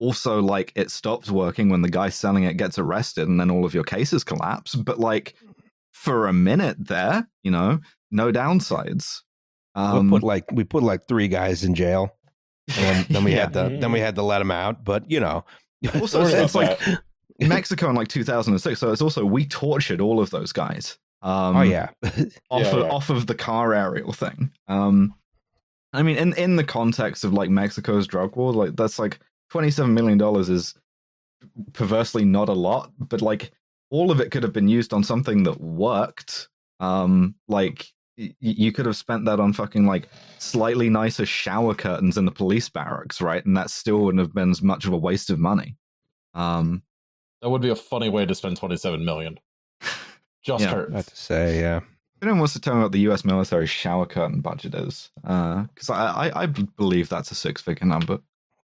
[0.00, 3.64] also, like, it stops working when the guy selling it gets arrested, and then all
[3.64, 4.74] of your cases collapse.
[4.74, 5.34] But like,
[5.92, 7.78] for a minute there, you know,
[8.10, 9.20] no downsides.
[9.74, 12.16] Um, we put like we put like three guys in jail,
[12.76, 13.40] and then we Yeah.
[13.42, 14.84] had to then we had to let them out.
[14.84, 15.44] But you know,
[16.00, 16.98] also, it's about like
[17.40, 18.80] Mexico in like 2006.
[18.80, 20.98] So it's also we tortured all of those guys.
[21.22, 22.90] Um, oh yeah, off Yeah, of, yeah.
[22.90, 24.50] off of the car aerial thing.
[24.68, 25.14] Um,
[25.92, 29.18] I mean, in in the context of like Mexico's drug war, like that's like
[29.50, 30.74] twenty seven million dollars is
[31.72, 33.52] perversely not a lot, but like
[33.90, 36.48] all of it could have been used on something that worked.
[36.78, 37.86] Um, like
[38.16, 42.30] y- you could have spent that on fucking like slightly nicer shower curtains in the
[42.30, 43.44] police barracks, right?
[43.44, 45.76] And that still wouldn't have been as much of a waste of money.
[46.34, 46.82] Um,
[47.42, 49.38] That would be a funny way to spend 27 million.
[50.42, 50.70] Just Yeah.
[50.70, 50.90] hurts.
[50.90, 51.80] about to say yeah.
[52.22, 53.24] Anyone wants to tell me what the U.S.
[53.24, 55.10] military shower curtain budget is?
[55.22, 58.18] Because I I believe that's a six figure number.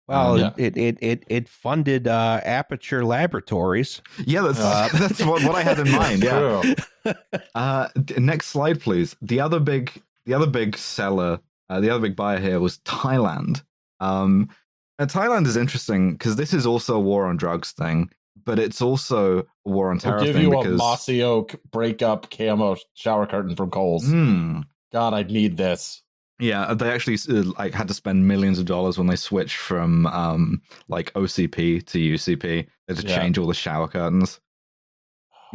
[0.07, 0.51] Well, yeah.
[0.57, 4.01] it, it it it funded uh, Aperture Laboratories.
[4.23, 6.23] Yeah, that's Uh, that's what, what I had in mind.
[6.23, 6.61] Yeah.
[6.61, 6.75] True.
[7.53, 7.87] Uh,
[8.17, 9.15] next slide, please.
[9.21, 9.91] The other big
[10.25, 11.39] the other big seller,
[11.69, 13.61] uh, the other big buyer here was Thailand.
[13.99, 14.49] Um,
[14.97, 18.09] and Thailand is interesting because this is also a war on drugs thing,
[18.43, 21.55] but it's also a war on terror I'll give thing you because a mossy oak
[21.71, 24.07] breakup camo shower curtain from Kohl's.
[24.07, 24.61] Hmm.
[24.91, 26.01] God, I'd need this.
[26.39, 30.05] Yeah, they actually uh, like had to spend millions of dollars when they switched from
[30.07, 32.41] um like OCP to UCP.
[32.41, 33.15] They had to Yeah.
[33.17, 34.39] change all the shower curtains.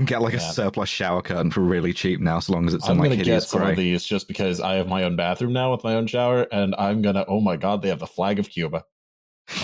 [0.07, 2.93] Get like a surplus shower curtain for really cheap now, so long as it's I'm
[2.93, 3.70] in like gonna get some gray.
[3.72, 6.74] of these just because I have my own bathroom now with my own shower, and
[6.78, 7.26] I'm gonna.
[7.28, 8.83] Oh my god, they have the flag of Cuba.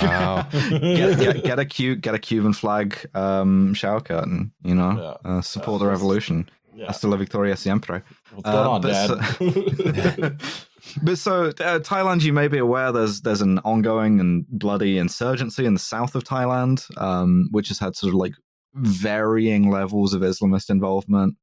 [0.03, 0.47] Wow.
[0.51, 4.53] get, get, get a cute, get a Cuban flag um shower curtain.
[4.63, 6.51] You know, uh, support the That's- revolution.
[6.75, 6.89] Yeah.
[6.89, 8.03] Hasta la victoria siempre.
[8.35, 10.41] What's going Uh, on, Dad?
[11.03, 15.65] but so uh, Thailand, you may be aware there's there's an ongoing and bloody insurgency
[15.65, 18.35] in the south of Thailand, um, which has had sort of like
[18.75, 21.37] varying levels of Islamist involvement.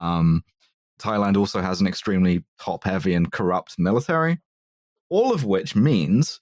[0.00, 0.42] Um,
[0.98, 4.38] Thailand also has an extremely top heavy and corrupt military,
[5.10, 6.40] all of which means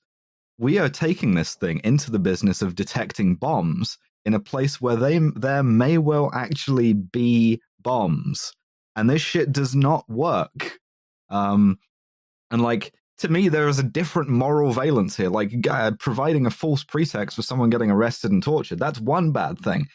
[0.58, 4.96] we are taking this thing into the business of detecting bombs in a place where
[4.96, 8.52] they there may well actually be bombs
[8.96, 10.78] and this shit does not work
[11.30, 11.78] um
[12.50, 16.50] and like to me there is a different moral valence here like uh, providing a
[16.50, 18.78] false pretext for someone getting arrested and tortured.
[18.78, 19.86] That's one bad thing.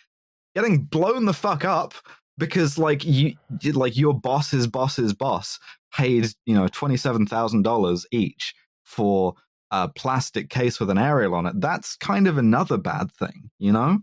[0.56, 1.94] Getting blown the fuck up
[2.38, 3.36] because like you
[3.74, 5.60] like your boss's boss's boss
[5.94, 9.36] paid you know $27000 each for
[9.70, 11.60] a plastic case with an aerial on it.
[11.62, 14.00] That's kind of another bad thing you know?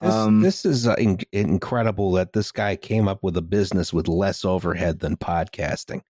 [0.00, 3.92] This, Um, this is uh, in- incredible that this guy came up with a business
[3.92, 6.02] with less overhead than podcasting.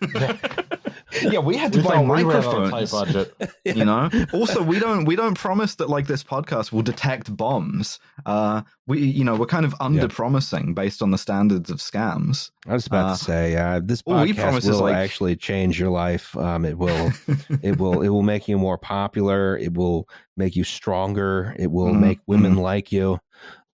[1.22, 3.52] yeah we had to We buy thought we ran on a tight microphones budget.
[3.64, 7.98] you know also we don't we don't promise that like this podcast will detect bombs
[8.26, 12.50] uh we you know we're kind of under promising based on the standards of scams
[12.66, 14.94] I was about Uh, to say, uh, this all we podcast promise is, will like-
[14.96, 16.36] actually change your life.
[16.36, 17.10] Um, it will,
[17.62, 19.56] it will, it will make you more popular.
[19.56, 20.06] It will
[20.36, 21.56] make you stronger.
[21.58, 23.18] It will Mhm, make women like you.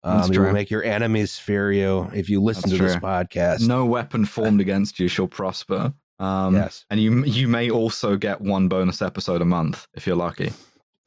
[0.04, 3.66] Um, it will make your enemies fear you if you listen That's to this podcast.
[3.66, 8.40] no weapon formed against you shall prosper um yes, and you you may also get
[8.40, 10.52] one bonus episode a month if you're lucky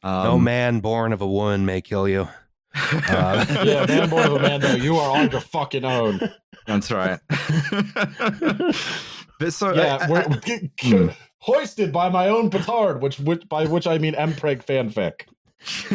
[0.03, 2.27] um, no man born of a woman may kill you.
[2.75, 6.19] Uh, yeah, man, boy of a man, though, you are on your fucking own.
[6.67, 7.19] that's right
[9.39, 10.37] but so Yeah, we're uh,
[10.77, 15.21] g- hoisted by my own petard, which, which by which I mean Mpreg fanfic.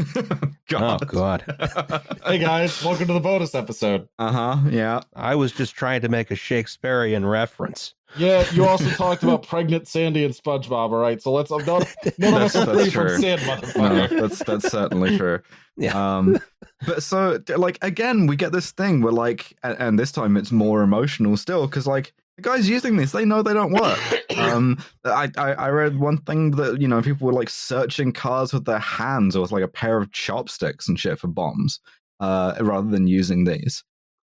[0.77, 1.07] Oh God.
[1.07, 4.09] God, Hey guys, welcome to the bonus episode.
[4.19, 4.57] Uh huh.
[4.71, 5.01] Yeah.
[5.15, 7.95] I was just trying to make a Shakespearean reference.
[8.17, 10.73] Yeah, you also talked about pregnant Sandy and SpongeBob.
[10.73, 11.51] All right, so let's.
[11.51, 11.87] I'm not,
[12.19, 13.19] none of us That's- are free that's from true.
[13.19, 14.21] sin, No, motherfucker.
[14.21, 15.41] that's that's certainly true.
[15.77, 16.17] Yeah.
[16.19, 16.39] Um,
[16.87, 20.51] but so like again, we get this thing where like, and, and this time it's
[20.53, 23.99] more emotional still because like the guys using this, they know they don't work.
[24.37, 28.53] Um, I, I I read one thing that you know people were like searching cars
[28.53, 31.79] with their hands or with like a pair of chopsticks and shit for bombs,
[32.21, 33.85] uh, rather than using these.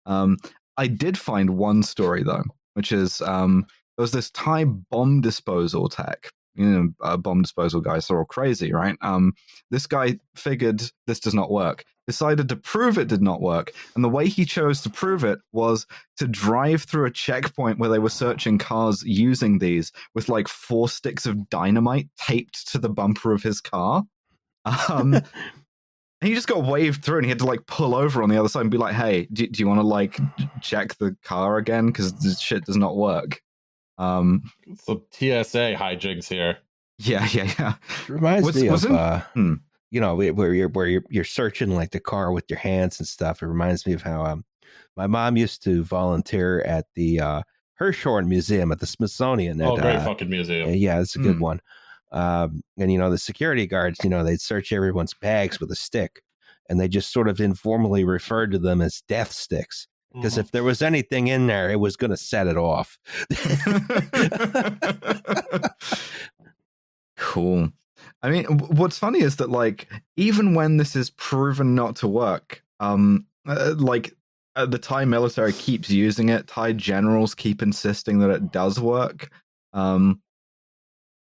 [0.05, 0.37] Um,
[0.77, 2.43] I did find one story though,
[2.75, 3.65] which is um,
[3.97, 6.31] there was this Thai bomb disposal tech.
[6.53, 8.95] You know, uh, bomb disposal guys are all crazy, right?
[9.01, 9.33] Um,
[9.71, 14.03] this guy figured this does not work, decided to prove it did not work, and
[14.03, 15.87] the way he chose to prove it was
[16.17, 20.87] to drive through a checkpoint where they were searching cars using these with like four
[20.89, 24.03] sticks of dynamite taped to the bumper of his car.
[24.89, 25.25] Um, And
[26.29, 28.49] he just got waved through, and he had to like pull over on the other
[28.49, 30.17] side and be like, "Hey, do, do you want to like
[30.61, 31.87] check the car again?
[31.87, 33.41] Because this shit does not work."
[33.97, 34.43] Um,
[34.77, 36.57] Some TSA hijinks here.
[36.97, 37.73] yeah, yeah, yeah.
[38.07, 39.53] Reminds Was- me of wasn't- uh, Hmm.
[39.95, 43.07] You know where you're where you're you're searching like the car with your hands and
[43.07, 43.41] stuff.
[43.41, 44.43] It reminds me of how um,
[44.97, 47.41] my mom used to volunteer at the uh,
[47.79, 49.61] Hirshhorn Museum at the Smithsonian.
[49.61, 50.69] Oh, great uh, fucking museum.
[50.73, 51.43] yeah, it's a good Hmm.
[51.43, 51.61] one.
[52.11, 55.75] Um, and you know the security guards, you know, they'd search everyone's bags with a
[55.75, 56.21] stick,
[56.69, 59.87] and they just sort of informally referred to them as death sticks.
[60.13, 60.39] Because Mhm.
[60.41, 62.97] if there was anything in there, it was going to set it off.
[67.17, 67.69] cool.
[68.25, 72.63] I mean, what's funny is that like even when this is proven not to work,
[72.79, 74.15] um, uh, like
[74.55, 76.47] uh, the Thai military keeps using it.
[76.47, 79.29] Thai generals keep insisting that it does work.
[79.73, 80.23] Um,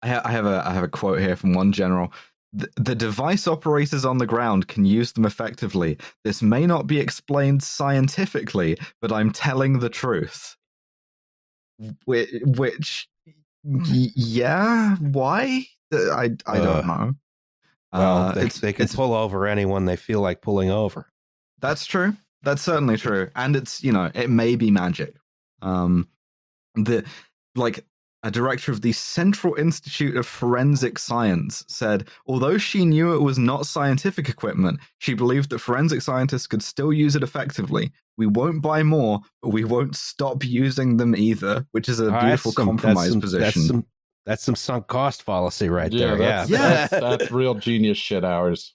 [0.03, 2.11] I, ha- I have a I have a quote here from one general.
[2.55, 5.99] The, the device operators on the ground can use them effectively.
[6.25, 10.57] This may not be explained scientifically, but I'm telling the truth.
[12.07, 13.09] Which, which
[13.63, 15.67] yeah, why?
[15.95, 17.15] Uh, I I Uh, don't know.
[17.93, 21.07] Well, Uh, they, it's- they can it's- pull over anyone they feel like pulling over.
[21.61, 22.17] That's true.
[22.43, 23.31] That's certainly true.
[23.37, 25.15] And it's, you know, it may be magic.
[25.63, 26.09] Um
[26.75, 27.05] the
[27.55, 27.87] like
[28.25, 33.39] a director of the Central Institute of Forensic Science said, although she knew it was
[33.39, 37.93] not scientific equipment, she believed that forensic scientists could still use it effectively.
[38.17, 42.21] We won't buy more, but we won't stop using them either, which is a Oh,
[42.21, 43.43] beautiful some- that's compromise some- position.
[43.63, 43.87] That's some,
[44.27, 46.17] that's some sunk cost fallacy right yeah, there.
[46.17, 46.59] that's, yeah.
[46.59, 46.87] Yeah.
[46.87, 48.75] That's, that's real genius shit hours.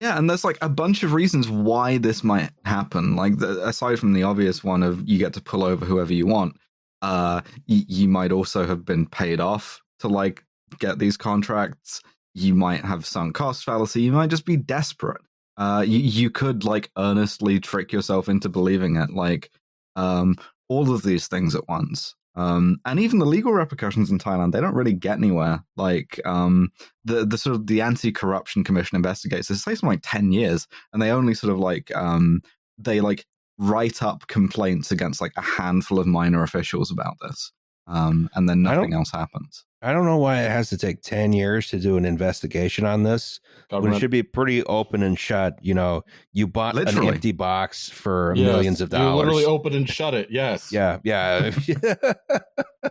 [0.00, 3.16] Yeah, and there's like a bunch of reasons why this might happen.
[3.16, 6.26] Like the, aside from the obvious one of you get to pull over whoever you
[6.26, 6.56] want,
[7.00, 10.44] uh, y- you might also have been paid off to like
[10.78, 12.02] get these contracts.
[12.34, 14.02] You might have sunk cost fallacy.
[14.02, 15.22] You might just be desperate.
[15.56, 19.10] Uh, you you could like earnestly trick yourself into believing it.
[19.10, 19.50] Like
[19.96, 20.36] um,
[20.68, 22.14] all of these things at once.
[22.36, 25.64] Um, and even the legal repercussions in Thailand, they don't really get anywhere.
[25.76, 26.70] Like um,
[27.06, 31.00] the the sort of the anti-corruption commission investigates this takes them like 10 years and
[31.00, 32.42] they only sort of like um
[32.76, 33.24] they like
[33.58, 37.52] write up complaints against like a handful of minor officials about this
[37.86, 41.32] um and then nothing else happens I don't know why it has to take 10
[41.34, 45.58] years to do an investigation on this when it should be pretty open and shut.
[45.60, 46.02] You know,
[46.32, 47.08] you bought Literally.
[47.08, 49.26] an empty box for Yes, millions of You dollars.
[49.26, 50.28] literally open and shut it.
[50.30, 50.72] Yes.
[50.72, 51.50] yeah, yeah.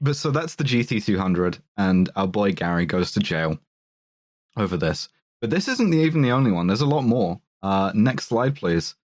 [0.00, 3.58] but so that's the gt200 and our boy gary goes to jail
[4.56, 5.08] over this
[5.40, 8.54] but this isn't the, even the only one there's a lot more uh next slide
[8.56, 8.94] please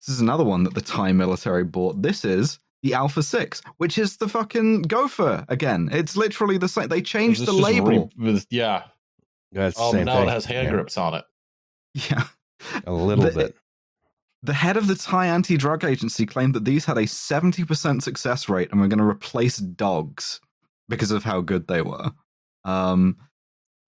[0.00, 3.98] this is another one that the thai military bought this is the Alpha 6, which
[3.98, 5.88] is the fucking gopher again.
[5.92, 6.88] It's literally the same.
[6.88, 8.10] They changed the label.
[8.16, 8.84] re- this- yeah.
[9.52, 10.28] That's the Oh, same now thing.
[10.28, 11.24] it has hand Yeah, grips on it.
[11.94, 12.24] Yeah.
[12.86, 13.56] a little The- bit.
[14.42, 18.48] The head of the Thai anti drug agency claimed that these had a 70% success
[18.48, 20.40] rate and were going to replace dogs
[20.88, 22.10] because of how good they were.
[22.64, 23.16] Um,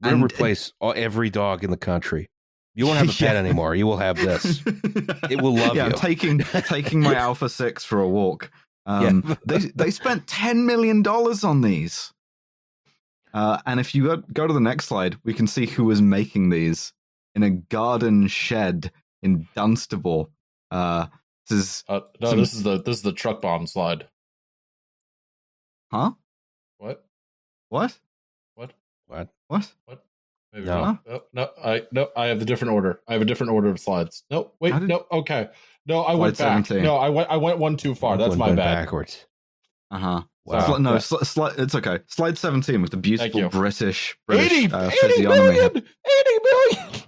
[0.03, 2.29] We're gonna and- replace all, every dog in the country.
[2.75, 3.39] You won't have a pet Yeah.
[3.41, 3.75] anymore.
[3.75, 4.63] You will have this.
[5.31, 5.97] It will love yeah, I'm you.
[5.99, 6.39] taking
[6.69, 8.51] taking my Alpha Six for a walk.
[8.89, 9.35] Um, Yeah.
[9.47, 12.13] they they spent ten million dollars on these.
[13.35, 16.01] Uh, and if you go, go to the next slide, we can see who was
[16.01, 16.93] making these
[17.35, 18.91] in a garden shed
[19.23, 20.31] in Dunstable.
[20.71, 21.07] Uh,
[21.49, 24.09] this is Uh, no, Some- this is the this is the truck bomb slide.
[25.93, 26.13] huh?
[26.79, 27.05] What?
[27.69, 27.99] What?
[28.55, 28.73] What?
[29.07, 29.29] What?
[29.49, 30.05] What?
[30.53, 30.81] Maybe No.
[30.85, 31.07] not.
[31.07, 33.01] No, no, I no, I have the different order.
[33.07, 34.25] I have a different order of slides.
[34.31, 35.51] No, wait, did- no, okay,
[35.89, 36.67] no, I went back.
[36.67, 36.83] 17.
[36.85, 38.17] No, I went, I went one too far.
[38.17, 38.85] That's my went bad.
[38.85, 39.27] Backwards.
[39.91, 40.23] Uh huh.
[40.45, 40.77] Wow.
[40.79, 40.99] no, Yeah.
[40.99, 41.99] sli- sli- it's okay.
[42.07, 43.49] Slide seventeen with the beautiful you.
[43.51, 45.43] British British 80, uh, 80 physiognomy.
[45.43, 45.71] million!
[45.77, 45.85] 80
[46.45, 47.03] million!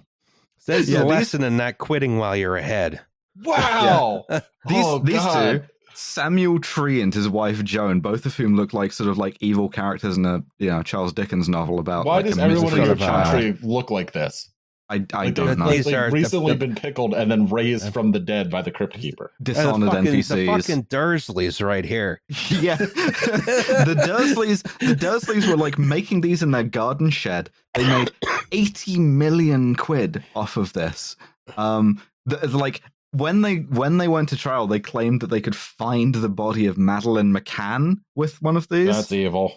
[0.59, 3.01] Says Yeah, the these- lesson in not quitting while you're ahead.
[3.43, 4.25] Wow!
[4.29, 5.61] These oh, these God.
[5.61, 9.37] two, Samuel Tree and his wife Joan, both of whom look like sort of like
[9.39, 12.05] evil characters in a you know Charles Dickens novel about.
[12.05, 14.50] Why like, does a everyone in your country look like this?
[14.91, 15.69] I, I Like don't know.
[15.69, 18.71] These they've are- recently the- been pickled and then raised from the dead by the
[18.71, 19.31] crypt keeper.
[19.41, 20.35] Dishonored the fucking, NPCs.
[20.35, 22.21] The fucking Dursleys right here.
[22.49, 24.63] yeah, the Dursleys.
[24.79, 27.49] The Dursleys were like making these in their garden shed.
[27.73, 28.11] They made
[28.51, 31.15] eighty million quid off of this.
[31.57, 32.81] Um, the, like
[33.11, 36.65] when they when they went to trial, they claimed that they could find the body
[36.65, 38.87] of Madeleine McCann with one of these.
[38.87, 39.53] That's evil.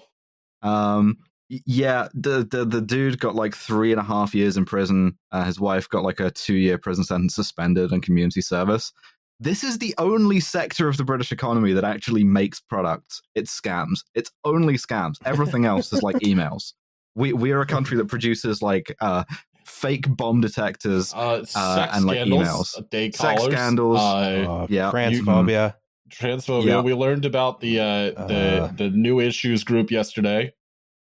[0.62, 4.64] Um, y- yeah, the, the the dude got like three and a half years in
[4.64, 5.18] prison.
[5.32, 8.92] Uh, his wife got like a two year prison sentence suspended and community service.
[9.40, 13.20] This is the only sector of the British economy that actually makes products.
[13.34, 14.00] It's scams.
[14.14, 15.16] It's only scams.
[15.24, 16.72] Everything else is like emails.
[17.14, 19.24] We we are a country that produces like uh
[19.66, 22.78] fake bomb detectors, Uh, sex and, like, scandals, emails.
[22.78, 23.98] uh, Sex scandals.
[23.98, 25.74] uh, Uh, yeah, transphobia.
[26.10, 26.66] transphobia.
[26.66, 26.80] Yeah.
[26.82, 28.72] We learned about the uh, the Uh.
[28.76, 30.52] the new issues group yesterday.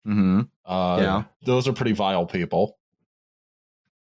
[0.05, 1.23] Hmm Uh, Yeah.
[1.43, 2.77] those are pretty vile people.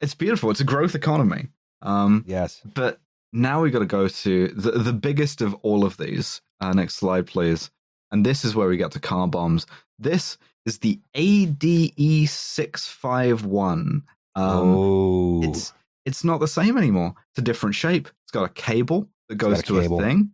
[0.01, 0.51] it's beautiful.
[0.51, 1.49] It's a growth economy.
[1.83, 2.61] Um, yes.
[2.75, 3.01] But
[3.33, 6.41] now we got to go to the the biggest of all of these.
[6.61, 7.71] Uh, next slide, please.
[8.11, 9.67] And this is where we get to car bombs.
[9.99, 14.03] This is the ADE six five one.
[14.35, 15.43] Um, oh.
[15.43, 15.73] It's
[16.05, 17.15] it's not the same anymore.
[17.31, 18.09] It's a different shape.
[18.25, 20.01] It's got a cable that goes a to cable.
[20.01, 20.31] a thing.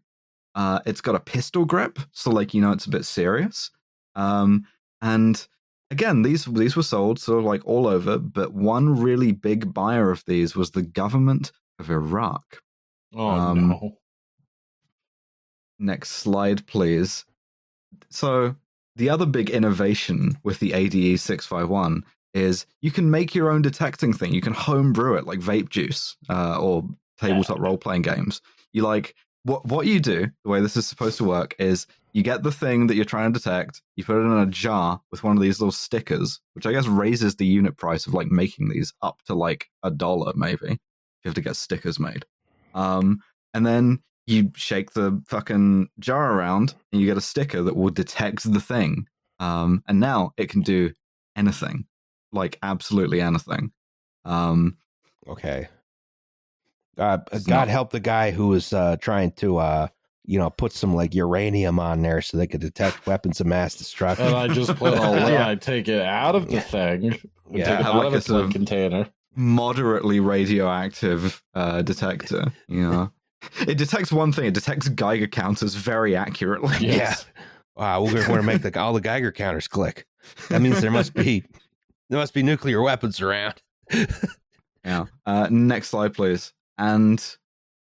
[0.54, 3.70] Uh, it's got a pistol grip, so like you know it's a bit serious.
[4.14, 4.66] Um,
[5.02, 5.46] and
[5.94, 10.10] again, these these were sold sort of like all over, but one really big buyer
[10.10, 12.60] of these was the government of Iraq.
[13.14, 13.98] Oh Um, no!
[15.78, 17.24] Next slide, please.
[18.10, 18.56] So
[18.96, 23.50] the other big innovation with the ADE six five one is you can make your
[23.50, 24.34] own detecting thing.
[24.34, 26.84] You can homebrew it like vape juice uh, or
[27.20, 28.40] tabletop role playing games.
[28.72, 29.14] You like
[29.44, 30.26] what what you do.
[30.42, 33.32] The way this is supposed to work is you get the thing that you're trying
[33.32, 33.82] to detect.
[33.96, 36.86] You put it in a jar with one of these little stickers, which I guess
[36.86, 40.68] raises the unit price of like making these up to like a dollar maybe.
[40.70, 42.24] You have to get stickers made.
[42.72, 43.20] Um,
[43.52, 47.90] and then you shake the fucking jar around and you get a sticker that will
[47.90, 49.06] detect the thing.
[49.40, 50.92] Um, and now it can do
[51.36, 51.86] anything,
[52.32, 53.72] like absolutely anything.
[54.24, 54.78] Um,
[55.26, 55.68] Okay.
[56.96, 59.88] God, God not- help the guy who was uh, trying to, uh,
[60.24, 63.74] you know, put some like uranium on there so they could detect weapons of mass
[63.74, 64.26] destruction.
[64.26, 64.96] And I just put a
[65.30, 65.48] Yeah.
[65.48, 66.60] I take it out of the Yeah.
[66.60, 67.18] thing.
[67.46, 69.06] We Yeah, take it out like of a its sort of- container.
[69.36, 72.52] moderately radioactive uh, detector.
[72.68, 73.12] You know,
[73.68, 74.46] it detects one thing.
[74.46, 76.74] It detects Geiger counters very accurately.
[76.80, 77.26] Yes.
[77.76, 80.06] Wow, we're going to make the, all the Geiger counters click.
[80.48, 81.44] That means there must be
[82.08, 83.60] there must be nuclear weapons around.
[84.84, 85.06] Yeah.
[85.26, 86.52] Uh, next slide, please.
[86.78, 87.36] And w-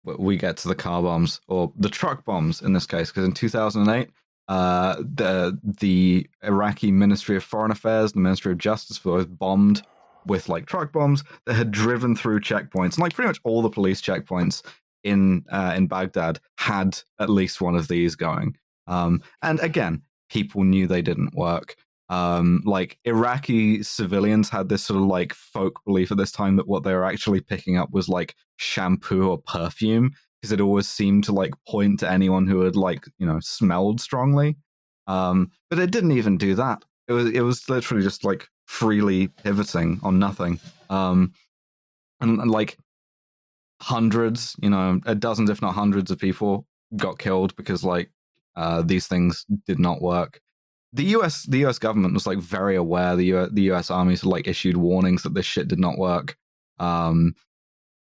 [0.04, 3.32] we get to the car bombs or the truck bombs in this case, because in
[3.32, 4.08] 2008,
[4.48, 9.82] uh, the the Iraqi Ministry of Foreign Affairs, the Ministry of Justice, both bombed
[10.26, 13.70] with like truck bombs that had driven through checkpoints, and like pretty much all the
[13.70, 14.62] police checkpoints
[15.04, 18.56] in uh, in Baghdad had at least one of these going.
[18.86, 21.76] Um, and again, people knew they didn't work
[22.10, 26.66] um, like Iraqi civilians had this sort of like folk belief at this time that
[26.66, 30.10] what they were actually picking up was like shampoo or perfume
[30.42, 34.00] because it always seemed to like point to anyone who had like you know smelled
[34.00, 34.56] strongly.
[35.06, 36.84] Um, but it didn't even do that.
[37.06, 40.58] It was it was literally just like freely pivoting on nothing.
[40.90, 41.32] Um,
[42.20, 42.76] and, and like
[43.80, 48.10] hundreds, you know, a dozens if not hundreds of people got killed because like
[48.56, 50.40] uh, these things did not work
[50.92, 54.30] the US the US government was like very aware the US, the US armies had
[54.30, 56.36] like issued warnings that this shit did not work.
[56.78, 57.34] Um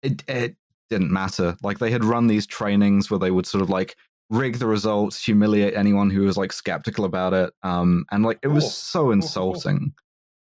[0.02, 0.56] it it
[0.88, 1.56] didn't matter.
[1.62, 3.96] Like they had run these trainings where they would sort of like
[4.30, 7.52] rig the results, humiliate anyone who was like skeptical about it.
[7.62, 8.70] Um and like it was Cool.
[8.70, 9.92] so insulting.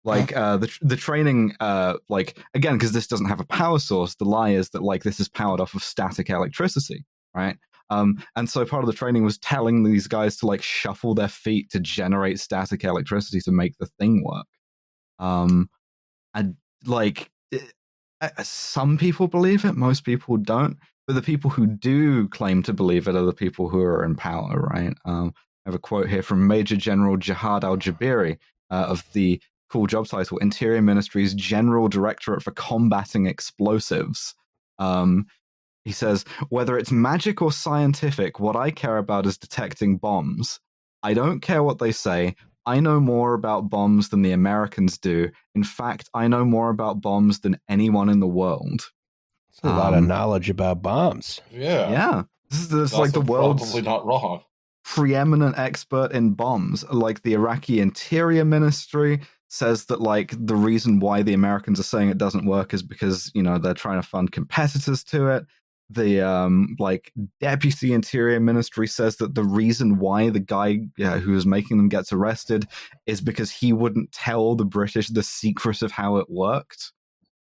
[0.06, 4.16] Like uh the the training uh like again because this doesn't have a power source,
[4.16, 7.06] the lie is that like this is powered off of static electricity,
[7.36, 7.58] right?
[7.90, 11.28] Um, and so part of the training was telling these guys to like shuffle their
[11.28, 14.48] feet to generate static electricity to make the thing work.
[15.18, 15.70] Um,
[16.34, 17.74] and like it-
[18.44, 20.78] some people believe it, most people don't.
[21.08, 24.16] But the people who do claim to believe it are the people who are in
[24.16, 24.94] power, right?
[25.06, 25.34] Um,
[25.66, 28.38] I have a quote here from Major General Jihad Al Jabiri
[28.70, 34.36] uh, of the cool job title Interior Ministry's General Directorate for Combating Explosives.
[34.78, 35.26] Um,
[35.86, 40.60] he says, whether it's magic or scientific, what I care about is detecting bombs.
[41.04, 42.36] I don't care what they say.
[42.66, 45.30] I know more about bombs than the Americans do.
[45.56, 48.90] In fact, I know more about bombs than anyone in the world.
[49.50, 51.42] It's a lot of Um, knowledge about bombs.
[51.52, 51.90] Yeah.
[51.90, 52.24] Yeah.
[52.52, 54.42] This is, this That's like the world's probably not wrong.
[54.84, 56.84] preeminent expert in bombs.
[56.92, 62.10] Like the Iraqi Interior Ministry says that like the reason why the Americans are saying
[62.10, 65.46] it doesn't work is because, you know, they're trying to fund competitors to it.
[65.92, 71.32] The um like deputy interior ministry says that the reason why the guy uh, who
[71.32, 72.68] was making them gets arrested
[73.08, 76.92] is because he wouldn't tell the British the secret of how it worked.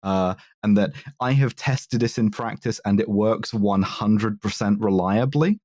[0.04, 5.60] Uh, and that I have tested this in practice and it works 100% reliably.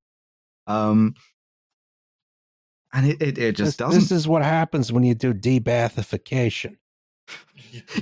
[0.66, 1.14] Um,
[2.93, 4.01] and it, it, it just this, doesn't.
[4.01, 6.76] this is what happens when you do de-Baathification.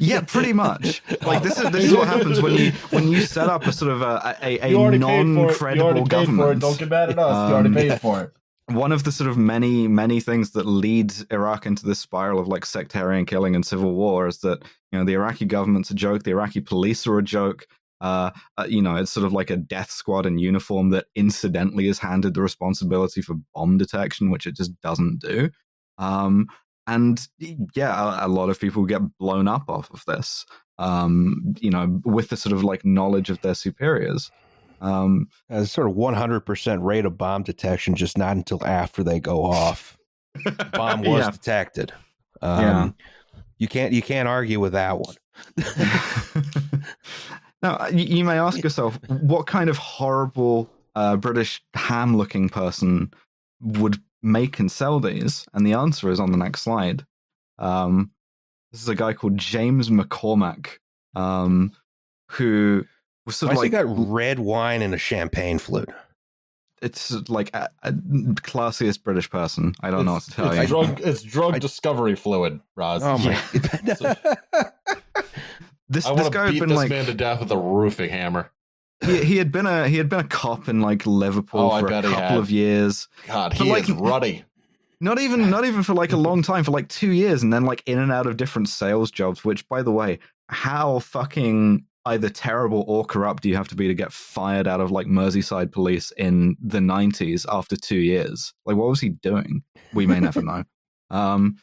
[0.01, 1.03] Yeah, pretty much.
[1.23, 3.91] Like this is this is what happens when you when you set up a sort
[3.91, 5.77] of a a, a You already paid for it.
[5.77, 6.09] You already non-credible paid for it.
[6.09, 6.61] government.
[6.61, 7.49] Don't get mad at us.
[7.51, 8.33] you already Um, paid for it.
[8.77, 12.49] one of the sort of many many things that leads Iraq into this spiral of
[12.49, 14.63] like sectarian killing and civil war is that
[14.93, 17.67] you know the Iraqi government's a joke, the Iraqi police are a joke.
[18.01, 21.89] Uh, uh, you know, it's sort of like a death squad in uniform that incidentally
[21.89, 25.51] is handed the responsibility for bomb detection, which it just doesn't do.
[25.99, 26.47] Um,
[26.89, 27.29] and
[27.77, 30.47] yeah, a, a, lot of people get blown up off of this.
[30.79, 34.31] Um, you know, with the sort of like knowledge of their superiors.
[34.81, 39.45] Um, As sort of 100% rate of bomb detection, just not until after they go
[39.45, 39.99] off.
[40.73, 41.31] bomb was yeah.
[41.31, 41.93] detected.
[42.41, 42.91] Um, yeah.
[43.59, 45.17] You can't you can't argue with that one.
[47.63, 53.13] now you, may ask yourself, what kind of horrible uh, British ham-looking person
[53.61, 55.47] would make and sell these?
[55.53, 57.05] And the answer is on the next slide.
[57.59, 58.13] Um,
[58.73, 60.79] this is a guy called James McCormick,
[61.15, 61.73] um,
[62.31, 62.85] who
[63.27, 65.91] was sort Why of like got red wine and a champagne flute.
[66.81, 69.75] It's like a, a classiest British person.
[69.81, 70.67] I don't it's, know what to tell it's you.
[70.69, 73.03] Drug, it's drug I, discovery fluid, Roz.
[73.03, 73.41] Oh my!
[75.89, 78.11] this I this guy beat had been this like man to death with a roofing
[78.11, 78.53] hammer.
[79.05, 81.87] He, he had been a he had been a cop in like Liverpool oh, for
[81.87, 83.09] a couple of years.
[83.27, 84.45] God, he like, is ruddy.
[85.01, 87.65] Not even not even for like a long time, for like two years, and then
[87.65, 89.45] like in and out of different sales jobs.
[89.45, 90.19] Which, by the way,
[90.49, 94.81] how fucking either terrible or corrupt do you have to be to get fired out
[94.81, 98.55] of like Merseyside police in the 90s after two years?
[98.65, 99.63] Like, what was he doing?
[99.93, 100.65] We may never know.
[101.11, 101.57] Um,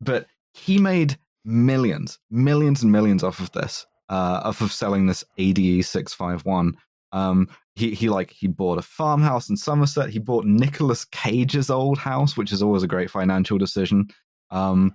[0.00, 5.82] but he made millions, millions and millions off of this, uh, of selling this ADE
[5.84, 6.74] 651.
[7.12, 10.10] Um, he, he like he bought a farmhouse in Somerset.
[10.10, 14.08] He bought Nicolas Cage's old house, which is always a great financial decision.
[14.50, 14.94] Um,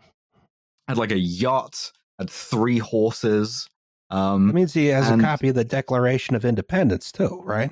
[0.88, 3.68] had like a yacht, had three horses,
[4.10, 7.70] um, that means he has and, a copy of the Declaration of Independence too, right?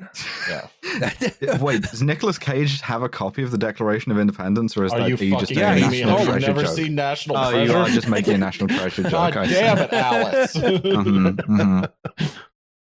[0.49, 1.57] Yeah.
[1.61, 4.99] Wait, does Nicolas Cage have a copy of the Declaration of Independence, or is are
[4.99, 6.75] that you, you just yeah, you mean, have you never joke?
[6.75, 7.71] seen National oh, Treasure?
[7.71, 9.33] you are just making a National Treasure joke.
[9.33, 10.53] God damn it, Alice!
[10.57, 12.25] mm-hmm, mm-hmm.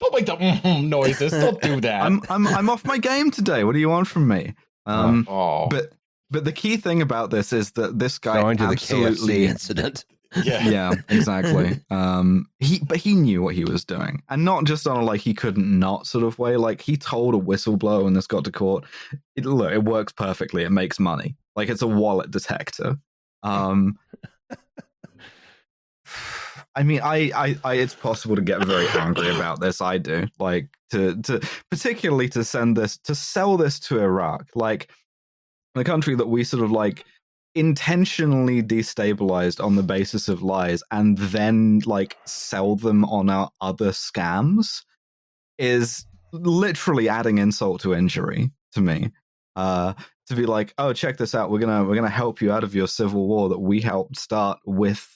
[0.00, 1.32] Don't make the mm-hmm noises.
[1.32, 2.02] Don't do that.
[2.02, 3.64] I'm I'm I'm off my game today.
[3.64, 4.54] What do you want from me?
[4.86, 5.66] Um, oh.
[5.68, 5.92] but
[6.30, 9.50] but the key thing about this is that this guy Going to absolutely the KFC
[9.50, 10.04] incident.
[10.44, 10.68] Yeah.
[10.68, 11.80] yeah, exactly.
[11.90, 15.20] Um, he but he knew what he was doing, and not just on a like
[15.20, 16.56] he couldn't not sort of way.
[16.56, 18.84] Like he told a whistleblower when this got to court.
[19.36, 20.64] It, look, it works perfectly.
[20.64, 21.36] It makes money.
[21.54, 22.96] Like it's a wallet detector.
[23.42, 23.98] Um,
[26.74, 29.82] I mean, I, I, I, it's possible to get very angry about this.
[29.82, 34.90] I do like to, to, particularly to send this, to sell this to Iraq, like
[35.74, 37.04] the country that we sort of like
[37.54, 43.90] intentionally destabilized on the basis of lies and then like sell them on our other
[43.90, 44.82] scams
[45.58, 49.10] is literally adding insult to injury to me.
[49.54, 49.92] Uh
[50.28, 51.50] to be like oh check this out.
[51.50, 54.58] We're gonna we're gonna help you out of your civil war that we helped start
[54.64, 55.14] with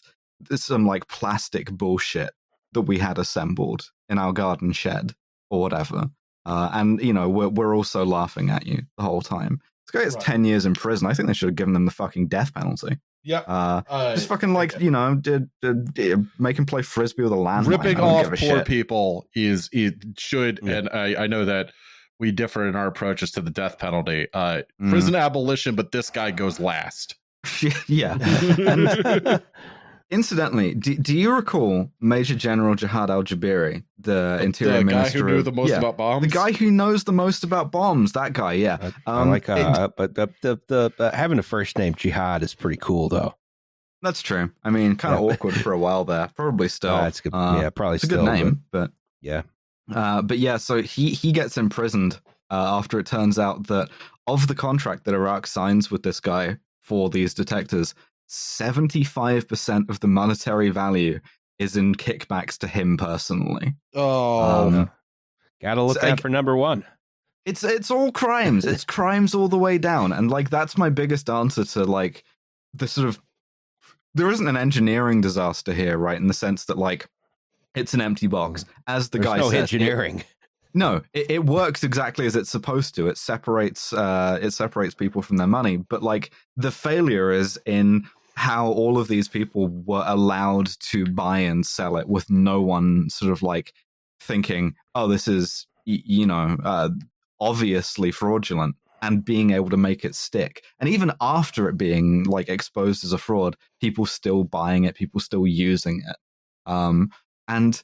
[0.55, 2.31] some like plastic bullshit
[2.73, 5.15] that we had assembled in our garden shed
[5.49, 6.11] or whatever.
[6.45, 10.05] Uh and you know we're, we're also laughing at you the whole time this guy
[10.05, 10.25] gets right.
[10.25, 11.07] 10 years in prison.
[11.07, 12.99] I think they should have given them the fucking death penalty.
[13.23, 13.41] Yeah.
[13.41, 17.33] Uh, uh, just fucking like, you know, did, did, did, make him play frisbee with
[17.33, 17.67] a landmine.
[17.67, 18.67] Ripping off poor shit.
[18.67, 20.77] people is, it should, yeah.
[20.77, 21.73] and I, I know that
[22.19, 24.29] we differ in our approaches to the death penalty.
[24.33, 24.91] Uh, mm.
[24.91, 27.17] Prison abolition, but this guy goes last.
[27.89, 28.17] yeah.
[28.59, 28.89] and,
[30.09, 35.19] Incidentally, do, do you recall Major General Jihad Al Jabiri, the Interior the Minister?
[35.19, 36.23] guy who knew the most yeah, about bombs?
[36.23, 38.13] The guy who knows the most about bombs.
[38.13, 38.79] That guy, yeah.
[38.81, 38.87] I,
[39.21, 42.45] um, I like, uh, it, but the the, the uh, having a first name Jihad
[42.45, 43.35] is pretty cool, though.
[44.01, 44.53] That's true.
[44.63, 45.33] I mean, kind of yeah.
[45.33, 46.31] awkward for a while there.
[46.37, 46.95] Probably still.
[46.95, 47.35] Uh, it's good.
[47.35, 48.91] Uh, yeah, probably it's still, a good name, but, but
[49.21, 49.43] yeah.
[49.93, 52.21] Uh, but yeah, so he he gets imprisoned
[52.51, 53.89] uh, after it turns out that
[54.29, 57.95] of the contract that Iraq signs with this guy for these detectors,
[58.29, 61.21] 75% of the monetary value
[61.59, 63.75] is in kickbacks to him personally.
[63.95, 64.91] Oh, um,
[65.63, 66.85] gotta look so, out for number one.
[67.45, 68.65] It's it's all crimes.
[68.65, 72.25] it's crimes all the way down, and like that's my biggest answer to like
[72.75, 73.21] the sort of
[74.15, 76.19] there isn't an engineering disaster here, right?
[76.19, 77.09] In the sense that like
[77.75, 79.61] it's an empty box, as the There's guy no said.
[79.61, 80.21] engineering.
[80.21, 80.27] It,
[80.75, 83.09] no, it, it, works exactly as it's supposed to.
[83.09, 88.07] It separates uh, it separates people from their money, but like the failure is in
[88.37, 93.09] how all of these people were allowed to buy and sell it with no one
[93.09, 93.73] sort of like
[94.21, 96.91] thinking, "Oh, this is you know uh,
[97.41, 100.63] obviously fraudulent," and being able to make it stick.
[100.79, 105.21] And even after it being like exposed as a fraud, people still buying it, people
[105.21, 106.17] still using it.
[106.71, 107.11] Um,
[107.49, 107.83] and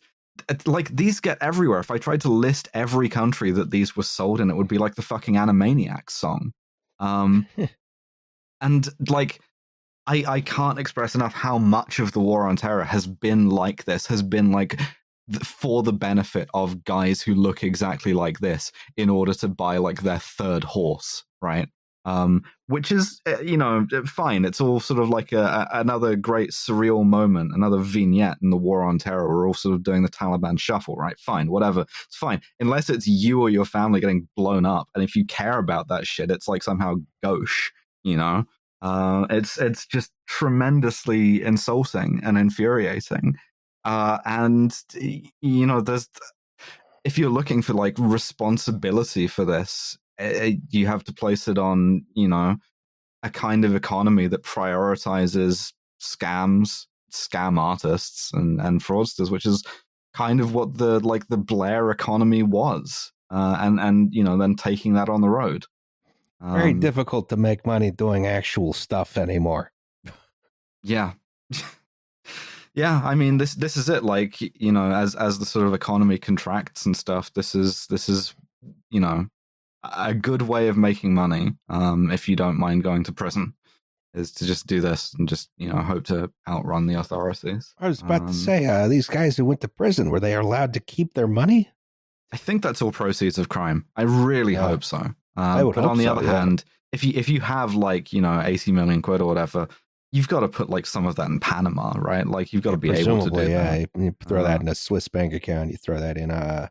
[0.66, 1.81] like these get everywhere.
[1.81, 4.79] If I tried to list every country that these were sold in, it would be
[4.79, 6.53] like the fucking Animaniacs song.
[6.99, 7.47] Um,
[8.61, 9.41] and like
[10.07, 13.85] I I can't express enough how much of the war on terror has been like
[13.85, 14.81] this, has been like
[15.45, 20.03] for the benefit of guys who look exactly like this in order to buy like
[20.03, 21.69] their third horse, right?
[22.05, 24.45] Um, which is uh, you know fine.
[24.45, 28.57] It's all sort of like a, a, another great surreal moment, another vignette in the
[28.57, 29.29] war on terror.
[29.29, 31.19] We're all sort of doing the Taliban shuffle, right?
[31.20, 31.83] Fine, whatever.
[31.83, 35.59] It's fine unless it's you or your family getting blown up, and if you care
[35.59, 37.70] about that shit, it's like somehow gauche,
[38.03, 38.45] you know.
[38.83, 43.37] Uh, it's it's just tremendously insulting and infuriating,
[43.85, 44.77] uh, and
[45.41, 46.09] you know there's
[47.05, 52.05] if you're looking for like responsibility for this, it, you have to place it on
[52.15, 52.57] you know
[53.23, 59.65] a kind of economy that prioritizes scams, scam artists, and and fraudsters, which is
[60.15, 64.57] kind of what the like the Blair economy was, uh, and and you know then
[64.57, 65.67] taking that on the road.
[66.43, 69.70] Very Um, difficult to make money doing actual stuff anymore.
[70.82, 71.12] Yeah.
[72.74, 75.74] yeah, I mean this this is it like you know as as the sort of
[75.74, 78.35] economy contracts and stuff this is this is
[78.90, 79.27] you know
[79.85, 83.52] a good way of making money um if you don't mind going to prison
[84.14, 87.74] is to just do this and just you know hope to outrun the authorities.
[87.78, 90.35] I was about Um, to say, uh, these guys who went to prison, were they
[90.35, 91.70] allowed to keep their money?
[92.31, 93.86] I think that's all proceeds of crime.
[93.97, 94.69] I really Yeah.
[94.69, 95.14] hope so.
[95.37, 96.41] Um, but on the so, other yeah.
[96.41, 99.69] hand, if you if you have like you know eighty million quid or whatever,
[100.13, 102.27] you've got to put like some of that in Panama, right?
[102.27, 103.77] Like you've got to be able to do yeah.
[103.77, 103.81] that.
[103.97, 105.71] You, you throw that Uh, in a Swiss bank account.
[105.71, 106.71] You throw that in a,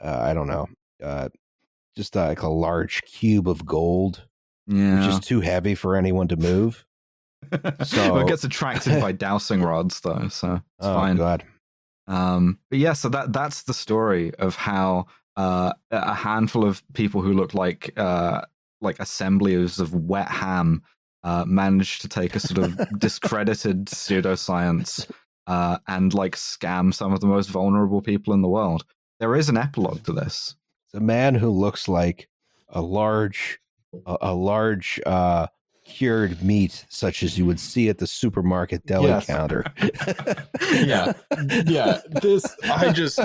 [0.00, 0.66] uh, I don't know,
[1.02, 1.28] uh,
[1.96, 4.26] just uh, like a large cube of gold,
[4.66, 6.86] Yeah, which is too heavy for anyone to move.
[7.52, 11.16] well, so- it gets attracted by dowsing rods, though, so it's oh fine.
[11.16, 11.44] God,
[12.06, 15.06] Um, but yeah, so that that's the story of how
[15.36, 18.42] uh, a handful of people who look like uh,
[18.80, 20.82] like assemblies of wet ham
[21.22, 25.06] uh, managed to take a sort of discredited pseudoscience
[25.46, 28.84] uh, and like scam some of the most vulnerable people in the world.
[29.18, 30.56] There is an epilogue to this.
[30.86, 32.28] it's a man who looks like
[32.70, 33.58] a large,
[34.06, 35.48] a, a large uh,
[35.84, 39.26] cured meat, such as you would see at the supermarket deli Yes.
[39.26, 39.64] counter.
[40.72, 41.12] yeah
[41.66, 43.18] yeah this i just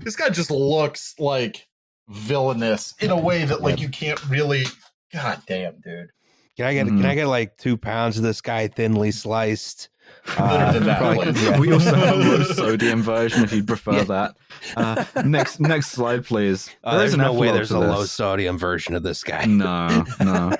[0.00, 1.66] this guy just looks like
[2.08, 4.64] villainous in a way that like you can't really
[5.12, 6.10] god damn dude
[6.56, 6.86] Can I get?
[6.86, 6.98] Mhm.
[7.00, 9.88] Can I get like two pounds of this guy thinly sliced?
[10.36, 11.58] Better than that, probably- yeah.
[11.58, 14.04] We also have a low sodium version if you'd prefer Yeah.
[14.04, 14.36] that.
[14.76, 16.68] Uh, next next slide, please.
[16.84, 19.46] Uh, There there's no way there's to a low sodium version of this guy.
[19.46, 20.54] No, no.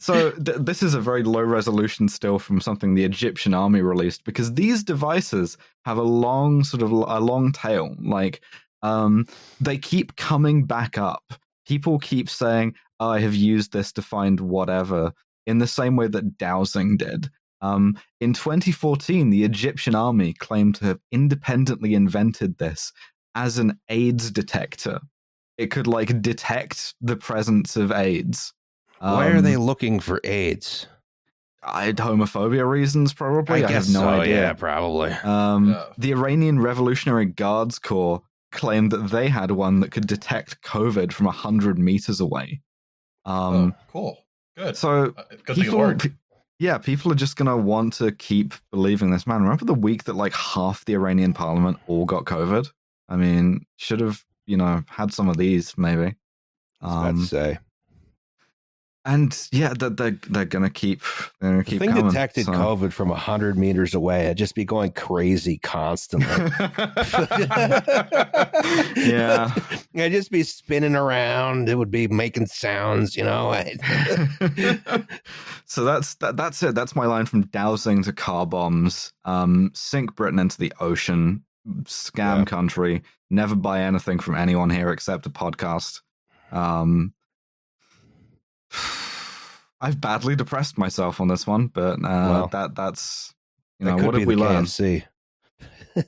[0.00, 4.24] So th- this is a very low resolution still from something the Egyptian army released
[4.24, 7.94] because these devices have a long sort of a long tail.
[8.00, 8.40] Like
[8.82, 9.26] um,
[9.60, 11.24] they keep coming back up.
[11.66, 15.12] People keep saying, "I have used this to find whatever,"
[15.46, 17.30] in the same way that dowsing did.
[17.60, 22.92] Um, in 2014, the Egyptian army claimed to have independently invented this
[23.34, 25.00] as an AIDS detector.
[25.58, 28.52] It could like detect the presence of AIDS.
[28.98, 30.86] Why are Um, they looking for AIDS?
[31.62, 33.64] I homophobia reasons, probably.
[33.64, 34.42] I, guess have no so, idea.
[34.42, 35.10] Yeah, probably.
[35.12, 35.84] Um, Yeah.
[35.98, 38.22] The Iranian Revolutionary Guards Corps
[38.56, 42.60] claimed that they had one that could detect COVID from 100 meters away.
[43.24, 44.18] Um, oh, cool
[44.56, 46.10] good So, Uh, good people, worked pe-
[46.58, 49.26] yeah, people are just going to want to keep believing this.
[49.26, 52.68] Man, remember the week that like half the Iranian parliament all got COVID?
[53.08, 56.14] I mean, should have, you know, had some of these maybe.
[56.80, 57.58] I was about to Um, say.
[59.06, 61.00] And yeah, they're, they're, they're going to keep,
[61.40, 62.08] they're going to The keep thing coming.
[62.08, 62.52] detected so.
[62.52, 64.28] COVID from 100 meters away.
[64.28, 66.26] I'd just be going crazy constantly.
[68.96, 69.52] yeah.
[69.96, 71.68] I'd just be spinning around.
[71.68, 73.52] It would be making sounds, you know.
[75.66, 76.74] so that's that, that's it.
[76.74, 79.12] That's my line from dowsing to car bombs.
[79.24, 81.42] Um, sink Britain into the ocean.
[81.84, 82.44] Scam Yeah.
[82.44, 83.02] country.
[83.30, 86.00] Never buy anything from anyone here except a podcast.
[86.52, 87.12] Um,
[89.80, 93.34] I've badly depressed myself on this one, but uh, Well, that that's
[93.78, 94.36] you know could what have we?
[94.36, 95.04] KFC.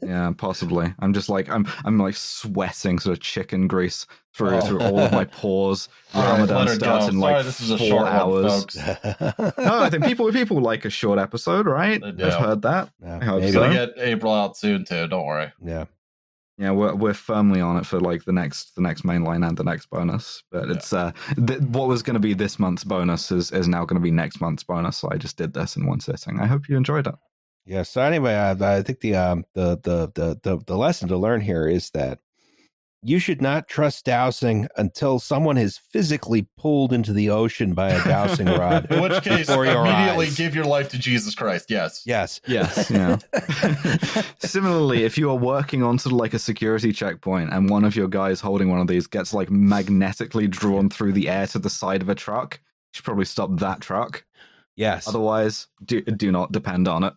[0.02, 0.92] Yeah, possibly.
[0.98, 4.60] I'm just like I'm I'm like sweating sort of chicken grease through Oh.
[4.60, 5.88] through all of my pores.
[6.14, 7.10] Right, Ramadan her starts go.
[7.10, 8.52] in like Sorry, this is a four short one, hours.
[8.52, 8.76] folks.
[9.58, 12.02] no, I think people people like a short episode, right?
[12.04, 12.90] I've heard that.
[13.02, 13.52] Yeah, I hope maybe.
[13.52, 13.60] so.
[13.60, 15.84] gonna get april out soon too don't worry Yeah.
[16.58, 19.56] Yeah, we're we're firmly on it for like the next the next main line and
[19.56, 20.42] the next bonus.
[20.50, 20.74] But Yeah.
[20.74, 21.12] it's uh
[21.46, 24.10] th- what was going to be this month's bonus is is now going to be
[24.10, 24.96] next month's bonus.
[24.96, 26.40] So I just did this in one sitting.
[26.40, 27.14] I hope you enjoyed it.
[27.64, 27.84] Yeah.
[27.84, 31.40] So anyway, I, I think the um the, the the the the lesson to learn
[31.40, 32.18] here is that
[33.02, 38.04] You should not trust dowsing until someone is physically pulled into the ocean by a
[38.04, 38.86] dowsing rod.
[38.90, 40.36] In which case, Before immediately eyes.
[40.36, 41.70] give your life to Jesus Christ.
[41.70, 42.02] Yes.
[42.04, 42.40] Yes.
[42.46, 43.18] Yes, yeah.
[44.40, 47.94] Similarly, if you are working on sort of like a security checkpoint and one of
[47.94, 51.70] your guys holding one of these gets like magnetically drawn through the air to the
[51.70, 54.24] side of a truck, you should probably stop that truck.
[54.74, 55.06] Yes.
[55.06, 57.14] Otherwise, do, do not depend on it.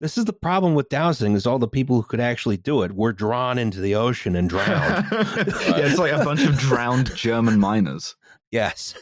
[0.00, 2.92] This is the problem with dowsing is all the people who could actually do it
[2.92, 5.06] were drawn into the ocean and drowned.
[5.12, 8.16] yeah, it's like a bunch of drowned German miners.
[8.50, 8.94] yes.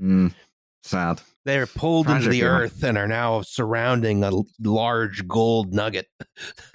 [0.00, 0.34] Mm,
[0.82, 1.20] sad.
[1.44, 2.46] They're pulled into the yeah.
[2.46, 6.08] earth and are now surrounding a large gold nugget.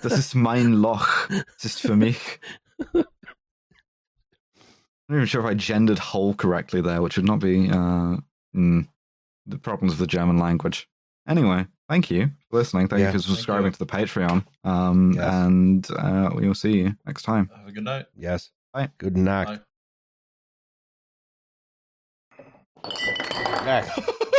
[0.00, 1.28] das ist mein Loch.
[1.28, 2.40] Das ist für mich.
[2.92, 3.04] I'm
[5.08, 8.16] not even sure if I gendered whole correctly there, which would not be uh,
[8.56, 8.88] mm,
[9.46, 10.88] the problems of the German language.
[11.28, 12.88] Anyway, thank you for listening.
[12.88, 13.12] Thank Yeah.
[13.12, 13.70] you for subscribing you.
[13.72, 14.44] to the Patreon.
[14.64, 15.32] Um, Yes.
[15.32, 17.50] And uh, we will see you next time.
[17.56, 18.06] Have a good night.
[18.16, 18.50] Yes.
[18.72, 18.88] Bye.
[18.98, 19.46] Good night.
[19.46, 19.60] Bye.
[23.64, 23.96] Back.